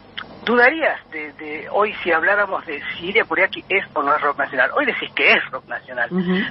dudarías 0.44 0.98
de, 1.10 1.32
de 1.34 1.68
hoy 1.70 1.94
si 2.02 2.12
habláramos 2.12 2.64
de 2.66 2.82
si 2.96 3.06
Iria 3.06 3.24
Kuriaki 3.24 3.64
es 3.68 3.84
o 3.94 4.02
no 4.02 4.14
es 4.14 4.20
rock 4.20 4.38
nacional. 4.38 4.70
Hoy 4.74 4.86
decís 4.86 5.10
que 5.14 5.32
es 5.32 5.50
rock 5.50 5.66
nacional, 5.68 6.08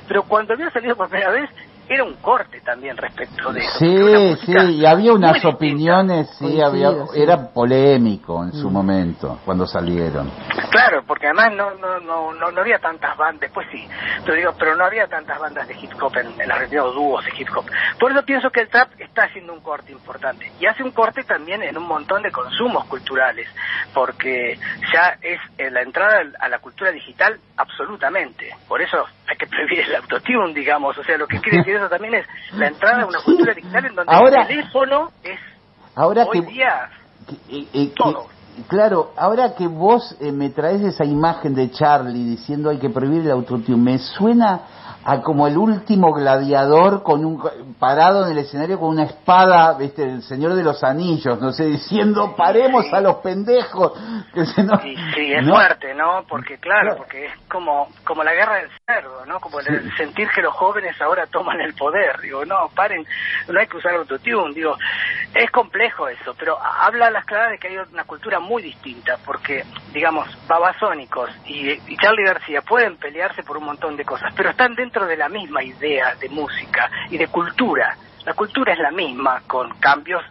pero 0.07 0.24
cuando 0.24 0.53
había 0.53 0.69
salido 0.71 0.95
por 0.95 1.10
primera 1.10 1.31
vez 1.31 1.50
era 1.93 2.03
un 2.05 2.15
corte 2.15 2.62
también 2.62 2.95
respecto 2.95 3.51
de 3.51 3.60
eso. 3.60 3.79
Sí, 3.79 4.36
sí, 4.45 4.53
y 4.75 4.86
había 4.86 5.12
unas 5.12 5.33
distinta. 5.33 5.55
opiniones, 5.57 6.29
sí, 6.39 6.62
había, 6.62 6.91
sí. 6.91 7.21
era 7.21 7.50
polémico 7.50 8.43
en 8.43 8.53
su 8.53 8.69
momento, 8.69 9.39
cuando 9.43 9.67
salieron. 9.67 10.31
Claro, 10.69 11.03
porque 11.05 11.27
además 11.27 11.51
no, 11.53 11.71
no, 11.75 12.00
no, 12.00 12.33
no, 12.33 12.51
no 12.51 12.62
había 12.62 12.79
tantas 12.79 13.17
bandas, 13.17 13.41
después 13.41 13.67
sí, 13.71 13.86
pero 14.25 14.38
digo, 14.38 14.53
pero 14.57 14.75
no 14.77 14.86
había 14.86 15.05
tantas 15.07 15.38
bandas 15.38 15.67
de 15.67 15.74
hip 15.74 15.91
hop 16.01 16.15
en, 16.17 16.39
en 16.39 16.48
la 16.48 16.55
Argentina 16.55 16.86
o 16.86 16.93
dúos 16.93 17.25
de 17.25 17.31
hip 17.38 17.50
hop. 17.55 17.65
Por 18.00 18.12
eso 18.12 18.24
pienso 18.24 18.50
que 18.50 18.62
el 18.62 18.69
trap 18.69 18.89
está 18.98 19.24
haciendo 19.24 19.51
un 19.51 19.60
corte 19.60 19.91
importante 19.91 20.50
y 20.60 20.65
hace 20.65 20.83
un 20.83 20.91
corte 20.91 21.24
también 21.24 21.62
en 21.62 21.77
un 21.77 21.88
montón 21.88 22.21
de 22.24 22.31
consumos 22.31 22.86
culturales, 22.86 23.50
porque 23.93 24.57
ya 24.93 25.17
es 25.21 25.39
eh, 25.57 25.69
la 25.69 25.81
entrada 25.81 26.21
a 26.39 26.48
la 26.48 26.60
cultura 26.60 26.91
digital 26.91 27.38
absolutamente. 27.61 28.49
Por 28.67 28.81
eso 28.81 28.97
hay 29.29 29.37
que 29.37 29.47
prohibir 29.47 29.79
el 29.79 29.95
autotune, 29.95 30.53
digamos, 30.53 30.97
o 30.97 31.03
sea, 31.03 31.17
lo 31.17 31.27
que 31.27 31.39
quiere 31.39 31.59
decir 31.59 31.75
eso 31.75 31.89
también 31.89 32.15
es 32.15 32.25
la 32.53 32.67
entrada 32.67 33.03
a 33.03 33.05
una 33.05 33.19
cultura 33.19 33.53
digital 33.53 33.85
en 33.85 33.95
donde 33.95 34.13
Ahora- 34.13 34.41
el 34.41 34.47
teléfono 34.47 35.11
es 35.23 35.39
Ahora 35.95 36.25
hoy 36.25 36.41
que, 36.41 36.47
día 36.51 36.89
que- 37.27 37.35
eh, 37.57 37.67
eh, 37.73 37.89
que- 37.89 37.93
Todo. 37.95 38.27
claro, 38.67 39.13
ahora 39.17 39.55
que 39.55 39.67
vos 39.67 40.15
eh, 40.21 40.31
me 40.31 40.49
traes 40.49 40.81
esa 40.81 41.05
imagen 41.05 41.53
de 41.53 41.69
Charlie 41.71 42.25
diciendo 42.25 42.69
hay 42.69 42.79
que 42.79 42.89
prohibir 42.89 43.21
el 43.21 43.31
autotune, 43.31 43.77
me 43.77 43.97
suena 43.99 44.61
a 45.03 45.22
como 45.22 45.48
el 45.48 45.58
último 45.58 46.13
gladiador 46.13 47.03
con 47.03 47.25
un 47.25 47.75
parado 47.79 48.25
en 48.25 48.31
el 48.34 48.38
escenario 48.39 48.79
con 48.79 48.89
una 48.89 49.03
espada, 49.03 49.74
viste, 49.77 50.03
el 50.03 50.22
señor 50.24 50.53
de 50.53 50.63
los 50.63 50.84
anillos, 50.84 51.39
no 51.41 51.51
sé, 51.51 51.65
diciendo 51.65 52.36
paremos 52.36 52.86
a 52.93 53.01
los 53.01 53.15
pendejos, 53.17 53.93
que 54.34 54.46
se 54.46 54.63
nos- 54.63 54.81
Sí, 54.81 54.96
sí, 55.15 55.34
es 55.34 55.46
¿no? 55.46 55.53
fuerte, 55.55 55.93
¿no? 55.93 56.24
Porque 56.27 56.58
claro, 56.58 56.81
Claro. 56.81 56.98
porque 56.98 57.25
es 57.27 57.34
como 57.50 57.88
como 58.05 58.24
la 58.24 58.34
guerra 58.34 58.55
del 58.58 58.70
cerdo, 58.86 59.25
¿no? 59.25 59.39
Como 59.39 59.60
el 59.60 59.65
Sí. 59.65 59.89
sentir 59.98 60.27
que 60.36 60.41
los 60.41 60.53
jóvenes 60.53 61.00
ahora 61.01 61.25
toman 61.27 61.60
el 61.62 61.74
poder. 61.74 62.20
Digo, 62.22 62.43
no, 62.46 62.70
paren, 62.75 63.05
no 63.48 63.60
hay 63.60 63.67
que 63.67 63.77
usar 63.77 63.96
autotune. 63.96 64.53
Digo, 64.53 64.75
es 65.34 65.50
complejo 65.51 66.08
eso, 66.08 66.36
pero 66.38 66.58
habla 66.62 67.08
a 67.08 67.12
las 67.12 67.25
claras 67.25 67.51
de 67.51 67.58
que 67.58 67.70
hay 67.70 67.77
una 67.77 68.03
cultura 68.03 68.39
muy 68.39 68.62
distinta, 68.62 69.17
porque, 69.25 69.63
digamos, 69.93 70.27
Babasónicos 70.48 71.29
y, 71.46 71.72
y 71.72 71.98
Charlie 71.98 72.25
García 72.25 72.62
pueden 72.62 72.98
pelearse 72.98 73.43
por 73.43 73.58
un 73.58 73.65
montón 73.65 73.96
de 73.96 74.03
cosas, 74.05 74.34
pero 74.36 74.50
están 74.50 74.75
dentro 74.75 74.90
de 75.00 75.17
la 75.17 75.29
misma 75.29 75.63
idea 75.63 76.15
de 76.15 76.29
música 76.29 76.89
y 77.10 77.17
de 77.17 77.27
cultura. 77.27 77.95
La 78.25 78.33
cultura 78.33 78.74
es 78.74 78.79
la 78.79 78.91
misma, 78.91 79.41
con 79.48 79.69
cambios 79.79 80.21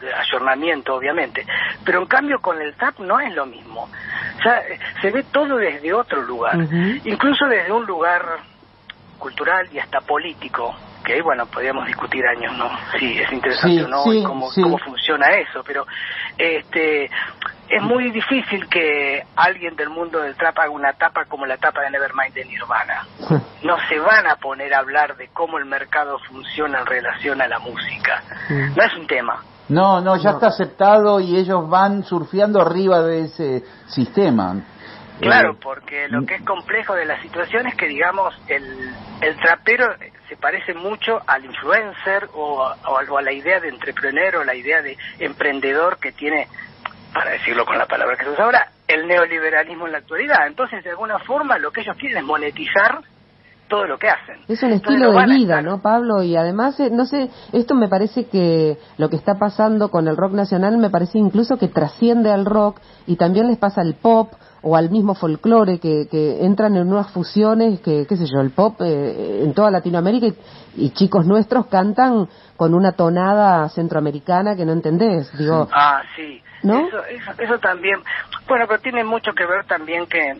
de 0.00 0.14
ayornamiento, 0.14 0.94
obviamente, 0.94 1.44
pero 1.84 2.00
en 2.00 2.06
cambio 2.06 2.40
con 2.40 2.60
el 2.62 2.74
trap 2.74 3.00
no 3.00 3.18
es 3.18 3.34
lo 3.34 3.44
mismo. 3.44 3.88
O 4.38 4.42
sea, 4.42 4.60
eh, 4.60 4.78
se 5.02 5.10
ve 5.10 5.24
todo 5.32 5.56
desde 5.56 5.92
otro 5.92 6.22
lugar, 6.22 6.56
incluso 7.04 7.46
desde 7.46 7.72
un 7.72 7.86
lugar 7.86 8.22
cultural 9.18 9.68
y 9.72 9.78
hasta 9.80 10.00
político, 10.00 10.76
que 11.04 11.20
bueno, 11.22 11.46
podríamos 11.46 11.86
discutir 11.86 12.24
años, 12.26 12.56
¿no? 12.56 12.70
Si 12.98 13.18
es 13.18 13.32
interesante 13.32 13.78
Sí, 13.78 13.82
o 13.84 13.88
no 13.88 14.04
sí, 14.04 14.18
y 14.18 14.22
cómo, 14.22 14.50
sí. 14.52 14.62
cómo 14.62 14.78
funciona 14.78 15.26
eso, 15.34 15.64
pero 15.64 15.86
este 16.38 17.10
es 17.70 17.82
muy 17.82 18.10
difícil 18.10 18.68
que 18.68 19.22
alguien 19.36 19.76
del 19.76 19.88
mundo 19.90 20.20
del 20.20 20.34
trap 20.36 20.58
haga 20.58 20.70
una 20.70 20.92
tapa 20.94 21.24
como 21.26 21.46
la 21.46 21.56
tapa 21.56 21.82
de 21.82 21.90
Nevermind 21.90 22.34
de 22.34 22.44
Nirvana. 22.44 23.06
No 23.62 23.76
se 23.90 23.98
van 23.98 24.26
a 24.26 24.36
poner 24.36 24.72
a 24.74 24.78
hablar 24.78 25.16
de 25.16 25.28
cómo 25.28 25.58
el 25.58 25.66
mercado 25.66 26.18
funciona 26.20 26.80
en 26.80 26.86
relación 26.86 27.42
a 27.42 27.46
la 27.46 27.58
música. 27.58 28.22
No 28.48 28.82
es 28.82 28.94
un 28.96 29.06
tema. 29.06 29.44
No, 29.68 30.00
no, 30.00 30.16
ya 30.16 30.30
No. 30.30 30.36
está 30.36 30.46
aceptado 30.48 31.20
y 31.20 31.36
ellos 31.36 31.68
van 31.68 32.02
surfeando 32.04 32.62
arriba 32.62 33.02
de 33.02 33.24
ese 33.26 33.62
sistema. 33.86 34.56
Claro, 35.20 35.52
Eh, 35.52 35.56
porque 35.62 36.08
lo 36.08 36.24
que 36.24 36.36
es 36.36 36.42
complejo 36.42 36.94
de 36.94 37.04
la 37.04 37.20
situación 37.20 37.66
es 37.66 37.74
que, 37.76 37.86
digamos, 37.86 38.34
el, 38.48 38.90
el 39.20 39.36
trapero 39.36 39.94
se 40.30 40.36
parece 40.38 40.72
mucho 40.72 41.20
al 41.26 41.44
influencer 41.44 42.30
o, 42.32 42.64
a- 42.64 42.76
o 42.88 42.98
a- 42.98 43.04
o 43.12 43.18
a 43.18 43.22
la 43.22 43.32
idea 43.32 43.60
de 43.60 43.68
entrepreneur 43.68 44.36
o 44.36 44.44
la 44.44 44.54
idea 44.54 44.80
de 44.80 44.96
emprendedor 45.18 45.98
que 45.98 46.12
tiene, 46.12 46.48
para 47.12 47.32
decirlo 47.32 47.64
con 47.64 47.78
la 47.78 47.86
palabra 47.86 48.16
que 48.16 48.24
se 48.24 48.30
usa 48.30 48.44
ahora, 48.44 48.68
el 48.86 49.06
neoliberalismo 49.06 49.86
en 49.86 49.92
la 49.92 49.98
actualidad. 49.98 50.46
Entonces, 50.46 50.82
de 50.84 50.90
alguna 50.90 51.18
forma, 51.20 51.58
lo 51.58 51.70
que 51.70 51.82
ellos 51.82 51.96
quieren 51.98 52.18
es 52.18 52.24
monetizar 52.24 53.00
todo 53.68 53.86
lo 53.86 53.98
que 53.98 54.08
hacen. 54.08 54.36
Es 54.48 54.62
un 54.62 54.72
Entonces, 54.72 54.82
estilo 54.82 55.12
no 55.12 55.20
de 55.20 55.26
vida, 55.26 55.62
¿no, 55.62 55.80
Pablo? 55.80 56.22
Y 56.24 56.36
además, 56.36 56.78
eh, 56.80 56.90
no 56.90 57.06
sé, 57.06 57.30
esto 57.52 57.74
me 57.76 57.88
parece 57.88 58.26
que 58.26 58.78
lo 58.98 59.08
que 59.08 59.16
está 59.16 59.36
pasando 59.36 59.90
con 59.90 60.08
el 60.08 60.16
rock 60.16 60.32
nacional 60.32 60.76
me 60.76 60.90
parece 60.90 61.18
incluso 61.18 61.56
que 61.56 61.68
trasciende 61.68 62.32
al 62.32 62.44
rock 62.44 62.80
y 63.06 63.14
también 63.16 63.46
les 63.46 63.58
pasa 63.58 63.80
al 63.80 63.94
pop 63.94 64.32
o 64.62 64.76
al 64.76 64.90
mismo 64.90 65.14
folclore 65.14 65.78
que, 65.78 66.08
que 66.10 66.44
entran 66.44 66.76
en 66.76 66.92
unas 66.92 67.10
fusiones 67.12 67.80
que, 67.80 68.06
qué 68.08 68.16
sé 68.16 68.26
yo, 68.26 68.40
el 68.40 68.50
pop 68.50 68.80
eh, 68.82 69.42
en 69.44 69.54
toda 69.54 69.70
Latinoamérica 69.70 70.26
y, 70.26 70.34
y 70.86 70.90
chicos 70.90 71.24
nuestros 71.24 71.66
cantan 71.66 72.28
con 72.56 72.74
una 72.74 72.92
tonada 72.92 73.68
centroamericana 73.68 74.56
que 74.56 74.66
no 74.66 74.72
entendés. 74.72 75.30
Digo, 75.38 75.68
Ah, 75.72 76.02
sí. 76.16 76.42
¿No? 76.62 76.86
Eso, 76.86 77.04
eso, 77.06 77.32
eso 77.38 77.58
también. 77.58 78.02
Bueno, 78.46 78.66
pero 78.68 78.80
tiene 78.80 79.04
mucho 79.04 79.32
que 79.32 79.46
ver 79.46 79.64
también 79.64 80.06
que 80.06 80.36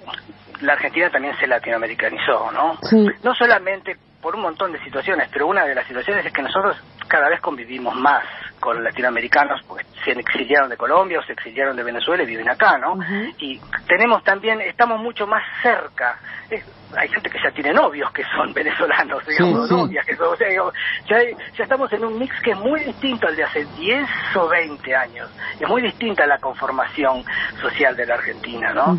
la 0.60 0.74
Argentina 0.74 1.10
también 1.10 1.36
se 1.38 1.46
latinoamericanizó, 1.46 2.52
¿no? 2.52 2.78
Sí. 2.82 3.06
No 3.22 3.34
solamente 3.34 3.96
por 4.20 4.34
un 4.34 4.42
montón 4.42 4.72
de 4.72 4.82
situaciones, 4.84 5.28
pero 5.32 5.46
una 5.46 5.64
de 5.64 5.74
las 5.74 5.86
situaciones 5.86 6.26
es 6.26 6.32
que 6.32 6.42
nosotros 6.42 6.76
cada 7.08 7.28
vez 7.28 7.40
convivimos 7.40 7.94
más 7.94 8.22
con 8.60 8.84
latinoamericanos 8.84 9.62
porque 9.66 9.79
se 10.04 10.12
exiliaron 10.12 10.68
de 10.70 10.76
Colombia 10.76 11.18
o 11.18 11.22
se 11.22 11.32
exiliaron 11.32 11.76
de 11.76 11.82
Venezuela 11.82 12.22
y 12.22 12.26
viven 12.26 12.48
acá, 12.48 12.78
¿no? 12.78 12.96
Y 13.38 13.60
tenemos 13.86 14.22
también, 14.24 14.60
estamos 14.60 15.00
mucho 15.00 15.26
más 15.26 15.42
cerca. 15.62 16.18
Es- 16.48 16.64
hay 16.96 17.08
gente 17.08 17.30
que 17.30 17.38
ya 17.42 17.50
tiene 17.52 17.72
novios 17.72 18.10
que 18.12 18.24
son 18.34 18.52
venezolanos, 18.54 19.24
digamos, 19.26 19.68
sí. 19.68 19.74
novias 19.74 20.04
que 20.06 20.16
son, 20.16 20.28
o 20.32 20.36
sea, 20.36 20.48
digo, 20.48 20.72
ya, 21.08 21.16
hay- 21.16 21.36
ya 21.56 21.64
estamos 21.64 21.92
en 21.92 22.04
un 22.04 22.18
mix 22.18 22.34
que 22.42 22.50
es 22.52 22.56
muy 22.58 22.80
distinto 22.84 23.28
al 23.28 23.36
de 23.36 23.44
hace 23.44 23.64
10 23.64 24.08
o 24.36 24.48
20 24.48 24.96
años. 24.96 25.30
Es 25.58 25.68
muy 25.68 25.82
distinta 25.82 26.26
la 26.26 26.38
conformación 26.38 27.24
social 27.60 27.94
de 27.96 28.06
la 28.06 28.14
Argentina, 28.14 28.72
¿no? 28.74 28.96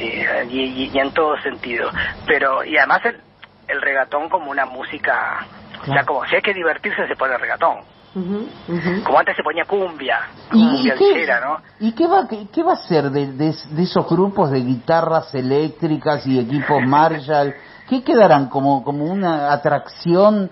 Eh, 0.00 0.46
y, 0.50 0.60
y- 0.60 0.90
y 0.92 0.98
en 0.98 1.12
todo 1.12 1.36
sentido. 1.42 1.90
Pero, 2.26 2.64
y 2.64 2.76
además 2.76 3.04
el, 3.04 3.20
el 3.68 3.80
regatón 3.82 4.28
como 4.28 4.50
una 4.50 4.64
música, 4.66 5.46
o 5.82 5.84
sea, 5.84 6.04
como 6.04 6.26
si 6.26 6.34
hay 6.36 6.42
que 6.42 6.54
divertirse 6.54 7.06
se 7.06 7.16
pone 7.16 7.36
regatón. 7.38 7.78
Como 8.14 9.18
antes 9.18 9.36
se 9.36 9.42
ponía 9.42 9.64
cumbia, 9.64 10.20
¿Y, 10.52 10.66
cumbia 10.66 10.94
y 10.94 10.98
qué, 10.98 11.04
ligera, 11.14 11.40
¿no? 11.40 11.58
y 11.80 11.92
qué 11.92 12.06
va, 12.06 12.26
qué, 12.28 12.46
qué 12.52 12.62
va 12.62 12.72
a 12.72 12.76
ser 12.76 13.10
de, 13.10 13.32
de- 13.32 13.54
de 13.70 13.82
esos 13.82 14.08
grupos 14.08 14.50
de 14.50 14.60
guitarras 14.60 15.34
eléctricas 15.34 16.26
y 16.26 16.38
equipos 16.38 16.82
Marshall? 16.86 17.54
¿Qué 17.88 18.02
quedarán 18.02 18.48
como, 18.48 18.82
como 18.82 19.04
una 19.04 19.52
atracción 19.52 20.50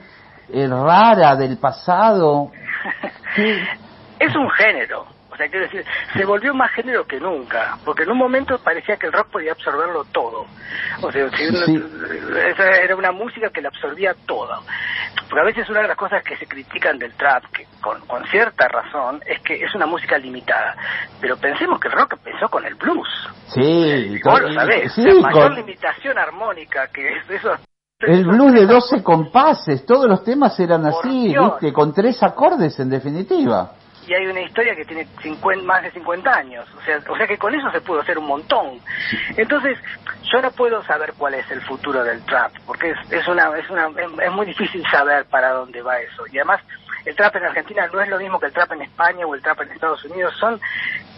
eh, 0.49 0.67
rara 0.69 1.35
del 1.37 1.59
pasado? 1.59 2.51
¿Qué? 3.35 3.63
Es 4.19 4.35
un 4.35 4.49
género. 4.53 5.05
O 5.31 5.37
sea, 5.37 5.47
quiero 5.51 5.67
decir, 5.67 5.85
se 6.15 6.25
volvió 6.25 6.55
más 6.55 6.71
género 6.73 7.07
que 7.07 7.21
nunca, 7.21 7.77
porque 7.85 8.05
en 8.05 8.11
un 8.13 8.17
momento 8.17 8.57
parecía 8.61 8.97
que 8.97 9.09
el 9.09 9.13
rock 9.13 9.29
podía 9.33 9.53
absorberlo 9.53 10.05
todo. 10.11 10.47
O 11.03 11.13
sea, 11.13 11.29
si 11.37 11.47
uno- 11.49 11.59
Sí. 11.67 11.85
esa 12.51 12.65
era 12.81 12.97
una 12.97 13.13
música 13.13 13.51
que 13.51 13.61
la 13.61 13.69
absorbía 13.69 14.15
todo. 14.25 14.63
Porque 15.29 15.41
a 15.41 15.45
veces 15.45 15.69
una 15.69 15.83
de 15.83 15.89
las 15.89 15.97
cosas 15.97 16.23
que 16.23 16.37
se 16.37 16.47
critican 16.47 16.99
del 16.99 17.13
trap, 17.15 17.45
que 17.53 17.67
con, 17.81 18.01
con 18.07 18.25
cierta 18.27 18.69
razón, 18.69 19.21
es 19.27 19.41
que 19.43 19.55
es 19.55 19.75
una 19.75 19.87
música 19.87 20.17
limitada. 20.19 20.77
Pero 21.21 21.37
pensemos 21.37 21.81
que 21.81 21.89
el 21.89 21.95
rock 21.95 22.13
empezó 22.15 22.49
con 22.49 22.65
el 22.65 22.75
blues. 22.77 23.09
Sí, 23.49 24.21
con- 24.23 24.43
lo 24.43 24.53
sabés. 24.53 24.93
sí, 24.93 25.03
la 25.03 25.21
mayor 25.21 25.49
con 25.49 25.55
limitación 25.57 26.19
armónica 26.19 26.89
que 26.93 27.17
es 27.19 27.31
eso. 27.31 27.51
el 28.01 28.25
blues 28.25 28.53
de 28.53 28.67
12 28.67 29.03
compases, 29.03 29.85
todos 29.87 30.07
los 30.07 30.23
temas 30.23 30.59
eran 30.61 30.83
Por 30.83 30.93
así, 31.07 31.29
Dios. 31.29 31.53
¿viste? 31.53 31.73
Con 31.73 31.93
tres 31.93 32.23
acordes 32.23 32.79
en 32.79 32.91
definitiva. 32.91 33.73
Y 34.07 34.15
hay 34.15 34.27
una 34.27 34.41
historia 34.41 34.75
que 34.77 34.85
tiene 34.85 35.07
50, 35.23 35.65
más 35.65 35.83
de 35.83 35.91
50 35.91 36.33
años. 36.33 36.67
O 36.77 36.83
sea, 36.83 37.01
o 37.09 37.17
sea 37.17 37.27
que 37.27 37.39
con 37.39 37.55
eso 37.55 37.71
se 37.71 37.81
pudo 37.81 38.01
hacer 38.01 38.19
un 38.19 38.27
montón. 38.27 38.81
Entonces, 39.37 39.79
yo 40.33 40.41
no 40.41 40.51
puedo 40.53 40.83
saber 40.85 41.15
cuál 41.17 41.35
es 41.35 41.51
el 41.51 41.61
futuro 41.63 42.03
del 42.05 42.23
trap, 42.25 42.53
porque 42.67 42.91
es, 42.91 43.13
es 43.13 43.27
una, 43.29 43.57
es 43.59 43.69
una, 43.71 43.89
es, 44.23 44.33
muy 44.33 44.47
difícil 44.47 44.85
saber 44.91 45.25
para 45.27 45.51
dónde 45.51 45.83
va 45.83 45.99
eso. 45.99 46.25
Y 46.31 46.39
además, 46.39 46.61
el 47.05 47.15
trap 47.15 47.37
en 47.37 47.45
Argentina 47.45 47.89
no 47.93 48.01
es 48.01 48.09
lo 48.09 48.19
mismo 48.19 48.39
que 48.41 48.47
el 48.47 48.53
trap 48.53 48.73
en 48.73 48.83
España 48.83 49.27
o 49.27 49.35
el 49.35 49.43
trap 49.43 49.61
en 49.63 49.71
Estados 49.73 50.05
Unidos. 50.05 50.35
Son, 50.39 50.61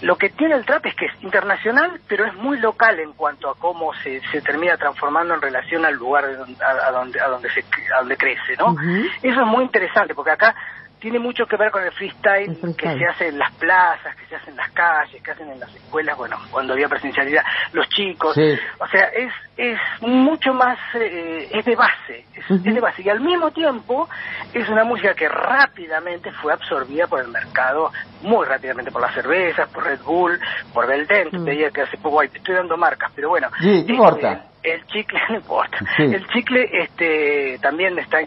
lo 0.03 0.17
que 0.17 0.31
tiene 0.31 0.55
el 0.55 0.65
trap 0.67 0.85
es 0.87 0.95
que 0.95 1.07
es 1.07 1.23
internacional, 1.23 2.01
pero 2.07 2.27
es 2.27 2.35
muy 2.35 2.59
local 2.59 2.99
en 3.01 3.13
cuanto 3.15 3.49
a 3.51 3.55
cómo 3.55 3.93
se, 4.03 4.21
se 4.31 4.41
termina 4.43 4.77
transformando 4.77 5.35
en 5.35 5.41
relación 5.41 5.85
al 5.85 5.95
lugar 5.95 6.27
de 6.27 6.37
donde- 6.37 6.63
a, 6.65 6.89
a 6.89 6.91
donde, 6.93 7.21
a 7.21 7.29
donde 7.29 7.51
se, 7.51 7.65
a 7.95 8.01
donde 8.01 8.17
crece, 8.17 8.57
¿no? 8.59 8.77
Eso 9.23 9.41
es 9.41 9.47
muy 9.47 9.65
interesante, 9.65 10.15
porque 10.15 10.31
acá 10.33 10.55
tiene 11.01 11.19
mucho 11.19 11.47
que 11.47 11.57
ver 11.57 11.71
con 11.71 11.83
el 11.85 11.93
freestyle, 11.93 12.51
El 12.51 12.57
freestyle. 12.57 12.93
que 12.95 12.99
se 12.99 13.07
hace 13.07 13.29
en 13.29 13.39
las 13.39 13.53
plazas, 13.53 14.15
que 14.17 14.27
se 14.27 14.37
hace 14.37 14.51
en 14.51 14.57
las 14.57 14.71
calles, 14.71 15.23
que 15.23 15.31
hacen 15.31 15.51
en 15.51 15.61
las 15.61 15.75
escuelas, 15.75 16.17
bueno, 16.17 16.37
cuando 16.51 16.73
había 16.73 16.89
presencialidad, 16.89 17.43
los 17.73 17.89
chicos. 17.91 18.35
Sí. 18.35 18.59
O 18.79 18.87
sea, 18.89 19.05
es, 19.07 19.33
es 19.57 19.79
mucho 20.01 20.53
más, 20.55 20.79
eh, 20.95 21.49
es 21.53 21.65
de 21.65 21.77
base, 21.77 22.25
es, 22.35 22.51
es 22.51 22.63
de 22.63 22.81
base. 22.81 23.03
Y 23.03 23.09
al 23.09 23.21
mismo 23.21 23.51
tiempo 23.51 24.09
es 24.53 24.69
una 24.69 24.85
música 24.85 25.15
que 25.15 25.29
rápidamente 25.29 26.31
fue 26.33 26.53
absorbida 26.53 27.07
por 27.07 27.21
el 27.21 27.29
mercado, 27.29 27.93
muy 28.23 28.45
rápidamente 28.47 28.91
por 28.91 29.03
las 29.03 29.15
cervezas, 29.15 29.69
por 29.71 29.85
Red 29.85 30.01
Bull, 30.03 30.39
por 30.73 30.87
Belden, 30.87 31.29
Mm. 31.33 31.45
veía 31.45 31.71
que 31.71 31.83
hace 31.83 31.97
poco, 31.99 32.21
ay, 32.21 32.29
te 32.29 32.39
estoy 32.39 32.55
dando 32.55 32.77
marcas, 32.77 33.11
pero 33.15 33.29
bueno. 33.29 33.49
Sí, 33.61 33.67
no 33.67 33.73
este, 33.81 33.93
importa. 33.93 34.45
El 34.63 34.85
chicle 34.87 35.21
no 35.29 35.37
importa 35.37 35.79
Sí. 35.97 36.03
el 36.03 36.27
chicle 36.29 36.69
este 36.73 37.59
también 37.63 37.99
está 37.99 38.21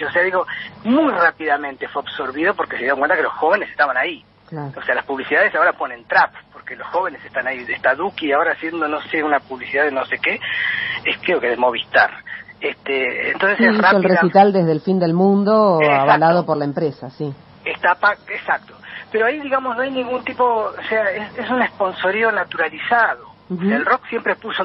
yo 0.00 0.08
o 0.08 0.10
sea 0.12 0.22
digo 0.22 0.46
muy 0.84 1.12
rápidamente 1.12 1.88
fue 1.88 2.02
absorbido 2.02 2.54
porque 2.54 2.76
se 2.76 2.82
dieron 2.82 2.98
cuenta 2.98 3.16
que 3.16 3.22
los 3.22 3.32
jóvenes 3.32 3.68
estaban 3.70 3.96
ahí 3.96 4.24
Claro. 4.48 4.72
o 4.76 4.82
sea 4.82 4.96
las 4.96 5.04
publicidades 5.04 5.54
ahora 5.54 5.72
ponen 5.74 6.04
trap 6.06 6.32
porque 6.52 6.74
los 6.74 6.86
jóvenes 6.88 7.24
están 7.24 7.46
ahí 7.46 7.64
está 7.68 7.94
Duki 7.94 8.32
ahora 8.32 8.52
haciendo 8.52 8.88
no 8.88 9.00
sé 9.02 9.22
una 9.22 9.38
publicidad 9.38 9.84
de 9.84 9.92
no 9.92 10.04
sé 10.06 10.18
qué 10.18 10.40
es 11.04 11.16
creo 11.22 11.40
que 11.40 11.48
de 11.50 11.56
Movistar 11.56 12.10
este 12.60 13.30
entonces 13.30 13.58
Sí, 13.58 13.64
es 13.66 13.74
hizo 13.78 13.96
el 13.96 14.02
recital 14.02 14.52
desde 14.52 14.72
el 14.72 14.80
fin 14.80 14.98
del 14.98 15.14
mundo, 15.14 15.78
Exacto. 15.80 16.02
avalado 16.02 16.44
por 16.44 16.56
la 16.58 16.64
empresa, 16.64 17.08
sí. 17.10 17.32
está 17.64 17.94
pa- 17.94 18.16
exacto 18.28 18.74
pero 19.12 19.26
ahí 19.26 19.40
digamos 19.40 19.76
no 19.76 19.82
hay 19.82 19.90
ningún 19.92 20.24
tipo 20.24 20.44
o 20.44 20.82
sea 20.88 21.10
es, 21.10 21.38
es 21.38 21.48
un 21.50 21.62
sponsorio 21.68 22.30
naturalizado 22.32 23.29
El 23.50 23.84
rock 23.84 24.06
siempre 24.08 24.36
puso 24.36 24.64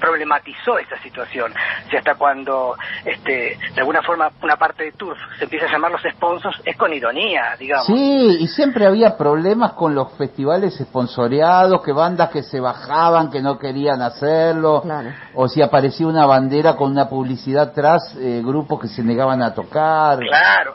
problematizó 0.00 0.78
esta 0.78 1.00
situación. 1.02 1.52
O 1.52 1.90
sea, 1.90 2.00
hasta 2.00 2.16
cuando 2.16 2.74
este 3.04 3.56
de 3.74 3.80
alguna 3.80 4.02
forma 4.02 4.28
una 4.42 4.56
parte 4.56 4.84
de 4.84 4.92
Turf 4.92 5.18
se 5.38 5.44
empieza 5.44 5.66
a 5.66 5.70
llamar 5.70 5.92
los 5.92 6.02
sponsors 6.02 6.60
es 6.64 6.76
con 6.76 6.92
ironía 6.92 7.54
digamos. 7.58 7.86
Sí, 7.86 8.38
y 8.40 8.46
siempre 8.48 8.86
había 8.86 9.16
problemas 9.16 9.72
con 9.74 9.94
los 9.94 10.12
festivales 10.14 10.78
esponsoreados, 10.80 11.80
que 11.82 11.92
bandas 11.92 12.30
que 12.30 12.42
se 12.42 12.60
bajaban, 12.60 13.30
que 13.30 13.40
no 13.40 13.58
querían 13.58 14.02
hacerlo, 14.02 14.82
Claro. 14.82 15.10
o 15.34 15.48
si 15.48 15.62
aparecía 15.62 16.06
una 16.06 16.26
bandera 16.26 16.74
con 16.76 16.90
una 16.90 17.08
publicidad 17.08 17.68
atrás, 17.70 18.14
eh, 18.18 18.42
grupos 18.44 18.80
que 18.80 18.88
se 18.88 19.02
negaban 19.02 19.42
a 19.42 19.54
tocar. 19.54 20.18
claro 20.18 20.74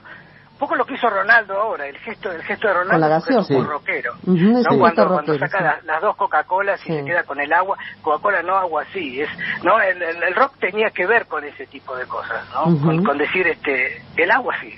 poco 0.60 0.76
lo 0.76 0.86
que 0.86 0.94
hizo 0.94 1.10
Ronaldo 1.10 1.60
ahora 1.60 1.88
el 1.88 1.98
gesto 2.00 2.32
el 2.32 2.44
gesto 2.44 2.68
de 2.68 2.74
Ronaldo 2.76 3.08
la 3.08 3.18
es 3.18 3.28
un 3.30 3.36
gaseosa. 3.36 3.54
muy 3.54 3.64
Sí. 3.64 3.70
rockero 3.70 4.14
es 4.14 4.68
¿no? 4.68 4.74
un 4.76 4.80
cuando, 4.80 5.38
saca 5.40 5.58
sí. 5.58 5.64
las, 5.64 5.84
las 5.86 6.02
dos 6.02 6.16
Coca-Colas 6.18 6.80
y 6.86 6.90
Sí. 6.90 7.00
se 7.00 7.06
queda 7.06 7.24
con 7.24 7.40
el 7.40 7.52
agua, 7.54 7.78
Coca-Cola 8.02 8.44
no 8.44 8.56
agua 8.58 8.84
sí, 8.94 9.22
es, 9.22 9.30
no, 9.64 9.80
el, 9.82 10.02
el- 10.02 10.24
el 10.24 10.36
rock 10.36 10.58
tenía 10.60 10.92
que 10.92 11.08
ver 11.08 11.26
con 11.28 11.44
ese 11.44 11.66
tipo 11.68 11.96
de 11.96 12.06
cosas, 12.06 12.46
¿no? 12.54 12.78
Con, 12.86 13.04
con 13.04 13.18
decir 13.18 13.48
este, 13.48 13.88
el 14.18 14.30
agua 14.32 14.54
sí, 14.62 14.74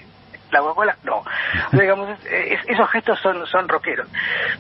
la 0.51 0.59
Coca-Cola 0.59 0.97
no. 1.03 1.23
Digamos, 1.73 2.09
es- 2.09 2.25
es- 2.53 2.65
esos 2.67 2.89
gestos 2.91 3.19
son, 3.21 3.45
son 3.47 3.67
rockeros. 3.67 4.07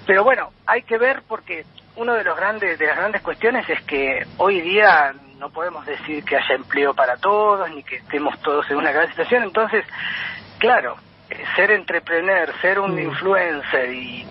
Pero 0.07 0.23
bueno, 0.23 0.49
hay 0.65 0.81
que 0.83 0.97
ver 0.97 1.21
porque 1.27 1.63
uno 1.97 2.13
de 2.13 2.23
los 2.23 2.35
grandes, 2.37 2.79
de 2.79 2.87
las 2.87 2.95
grandes 2.97 3.21
cuestiones 3.21 3.69
es 3.69 3.79
que 3.85 4.23
hoy 4.37 4.61
día 4.61 5.13
no 5.37 5.49
podemos 5.49 5.85
decir 5.85 6.23
que 6.23 6.37
haya 6.37 6.55
empleo 6.55 6.93
para 6.93 7.17
todos, 7.17 7.69
ni 7.71 7.83
que 7.83 7.97
estemos 7.97 8.39
todos 8.41 8.69
en 8.71 8.77
una 8.77 8.91
gran 8.91 9.09
situación, 9.09 9.43
entonces, 9.43 9.83
claro, 10.59 10.95
ser 11.55 11.71
entrepreneur, 11.71 12.49
ser 12.61 12.79
un 12.79 12.95
Mm. 12.95 12.99
influencer 12.99 13.93
y 13.93 14.25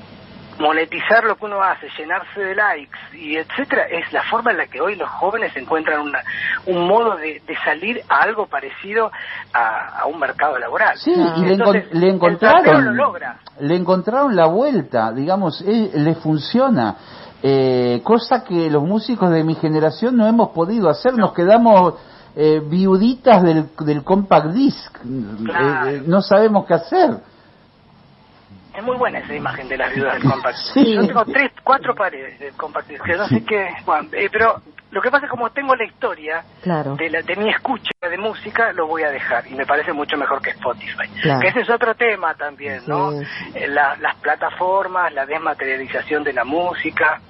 monetizar 0.58 1.24
lo 1.24 1.36
que 1.36 1.46
uno 1.46 1.62
hace, 1.62 1.88
llenarse 1.96 2.38
de 2.38 2.54
likes 2.54 2.98
y 3.14 3.36
etcétera, 3.36 3.84
es 3.88 4.12
la 4.12 4.22
forma 4.24 4.50
en 4.50 4.58
la 4.58 4.66
que 4.66 4.78
hoy 4.80 4.94
los 4.94 5.08
jóvenes 5.08 5.56
encuentran 5.56 6.00
una, 6.02 6.18
un 6.66 6.86
modo 6.86 7.16
de, 7.16 7.40
de 7.46 7.56
salir 7.64 8.02
a 8.10 8.18
algo 8.18 8.46
parecido 8.46 9.10
a, 9.54 10.00
a 10.00 10.06
un 10.06 10.18
mercado 10.18 10.58
laboral. 10.58 10.98
Sí, 10.98 11.12
y 11.12 11.40
le, 11.46 11.56
encon- 11.56 11.86
encontraron, 11.92 12.84
lo 12.84 12.92
logra. 12.92 13.38
le 13.58 13.74
encontraron 13.74 14.36
la 14.36 14.46
vuelta, 14.48 15.12
digamos, 15.12 15.62
eh, 15.66 15.92
le 15.94 16.14
funciona. 16.16 16.96
Eh, 17.42 18.02
cosa 18.04 18.44
que 18.44 18.68
los 18.68 18.82
músicos 18.82 19.30
de 19.30 19.42
mi 19.44 19.54
generación 19.54 20.14
no 20.14 20.26
hemos 20.26 20.50
podido 20.50 20.90
hacer, 20.90 21.14
nos 21.16 21.32
quedamos 21.32 21.94
eh, 22.36 22.60
viuditas 22.64 23.42
del, 23.42 23.66
del 23.80 24.02
compact 24.04 24.46
disc, 24.48 24.96
Claro. 25.44 25.86
Eh, 25.90 25.96
eh, 25.96 26.02
no 26.06 26.20
sabemos 26.22 26.66
qué 26.66 26.74
hacer. 26.74 27.10
Es 28.76 28.84
muy 28.84 28.96
buena 28.96 29.18
esa 29.18 29.34
imagen 29.34 29.68
de 29.68 29.76
las 29.76 29.92
viudas 29.92 30.14
del 30.14 30.30
compact. 30.30 30.56
Sí. 30.74 30.94
Yo 30.94 31.06
tengo 31.06 31.24
tres, 31.24 31.50
cuatro 31.64 31.94
paredes 31.94 32.38
del 32.38 32.52
compact 32.54 32.88
disc, 32.88 33.04
no 33.06 33.26
sé 33.26 33.44
qué, 33.44 33.68
bueno, 33.84 34.08
eh, 34.12 34.28
pero 34.30 34.62
lo 34.92 35.00
que 35.02 35.10
pasa 35.10 35.26
es 35.26 35.30
como 35.30 35.50
tengo 35.50 35.74
la 35.74 35.84
historia 35.84 36.44
Claro. 36.62 36.94
de, 36.96 37.10
la, 37.10 37.22
de 37.22 37.36
mi 37.36 37.48
escucha 37.50 37.90
de 38.08 38.16
música, 38.16 38.72
lo 38.72 38.86
voy 38.86 39.02
a 39.02 39.10
dejar 39.10 39.46
y 39.48 39.54
me 39.54 39.66
parece 39.66 39.92
mucho 39.92 40.16
mejor 40.16 40.40
que 40.40 40.50
Spotify. 40.50 41.08
Claro. 41.20 41.40
Que 41.40 41.48
ese 41.48 41.60
es 41.60 41.70
otro 41.70 41.94
tema 41.96 42.34
también, 42.34 42.82
¿no? 42.86 43.10
Sí. 43.12 43.26
Eh, 43.54 43.68
la- 43.68 43.96
las 44.00 44.14
plataformas, 44.16 45.12
la 45.12 45.26
desmaterialización 45.26 46.22
de 46.24 46.32
la 46.32 46.44
música, 46.44 47.20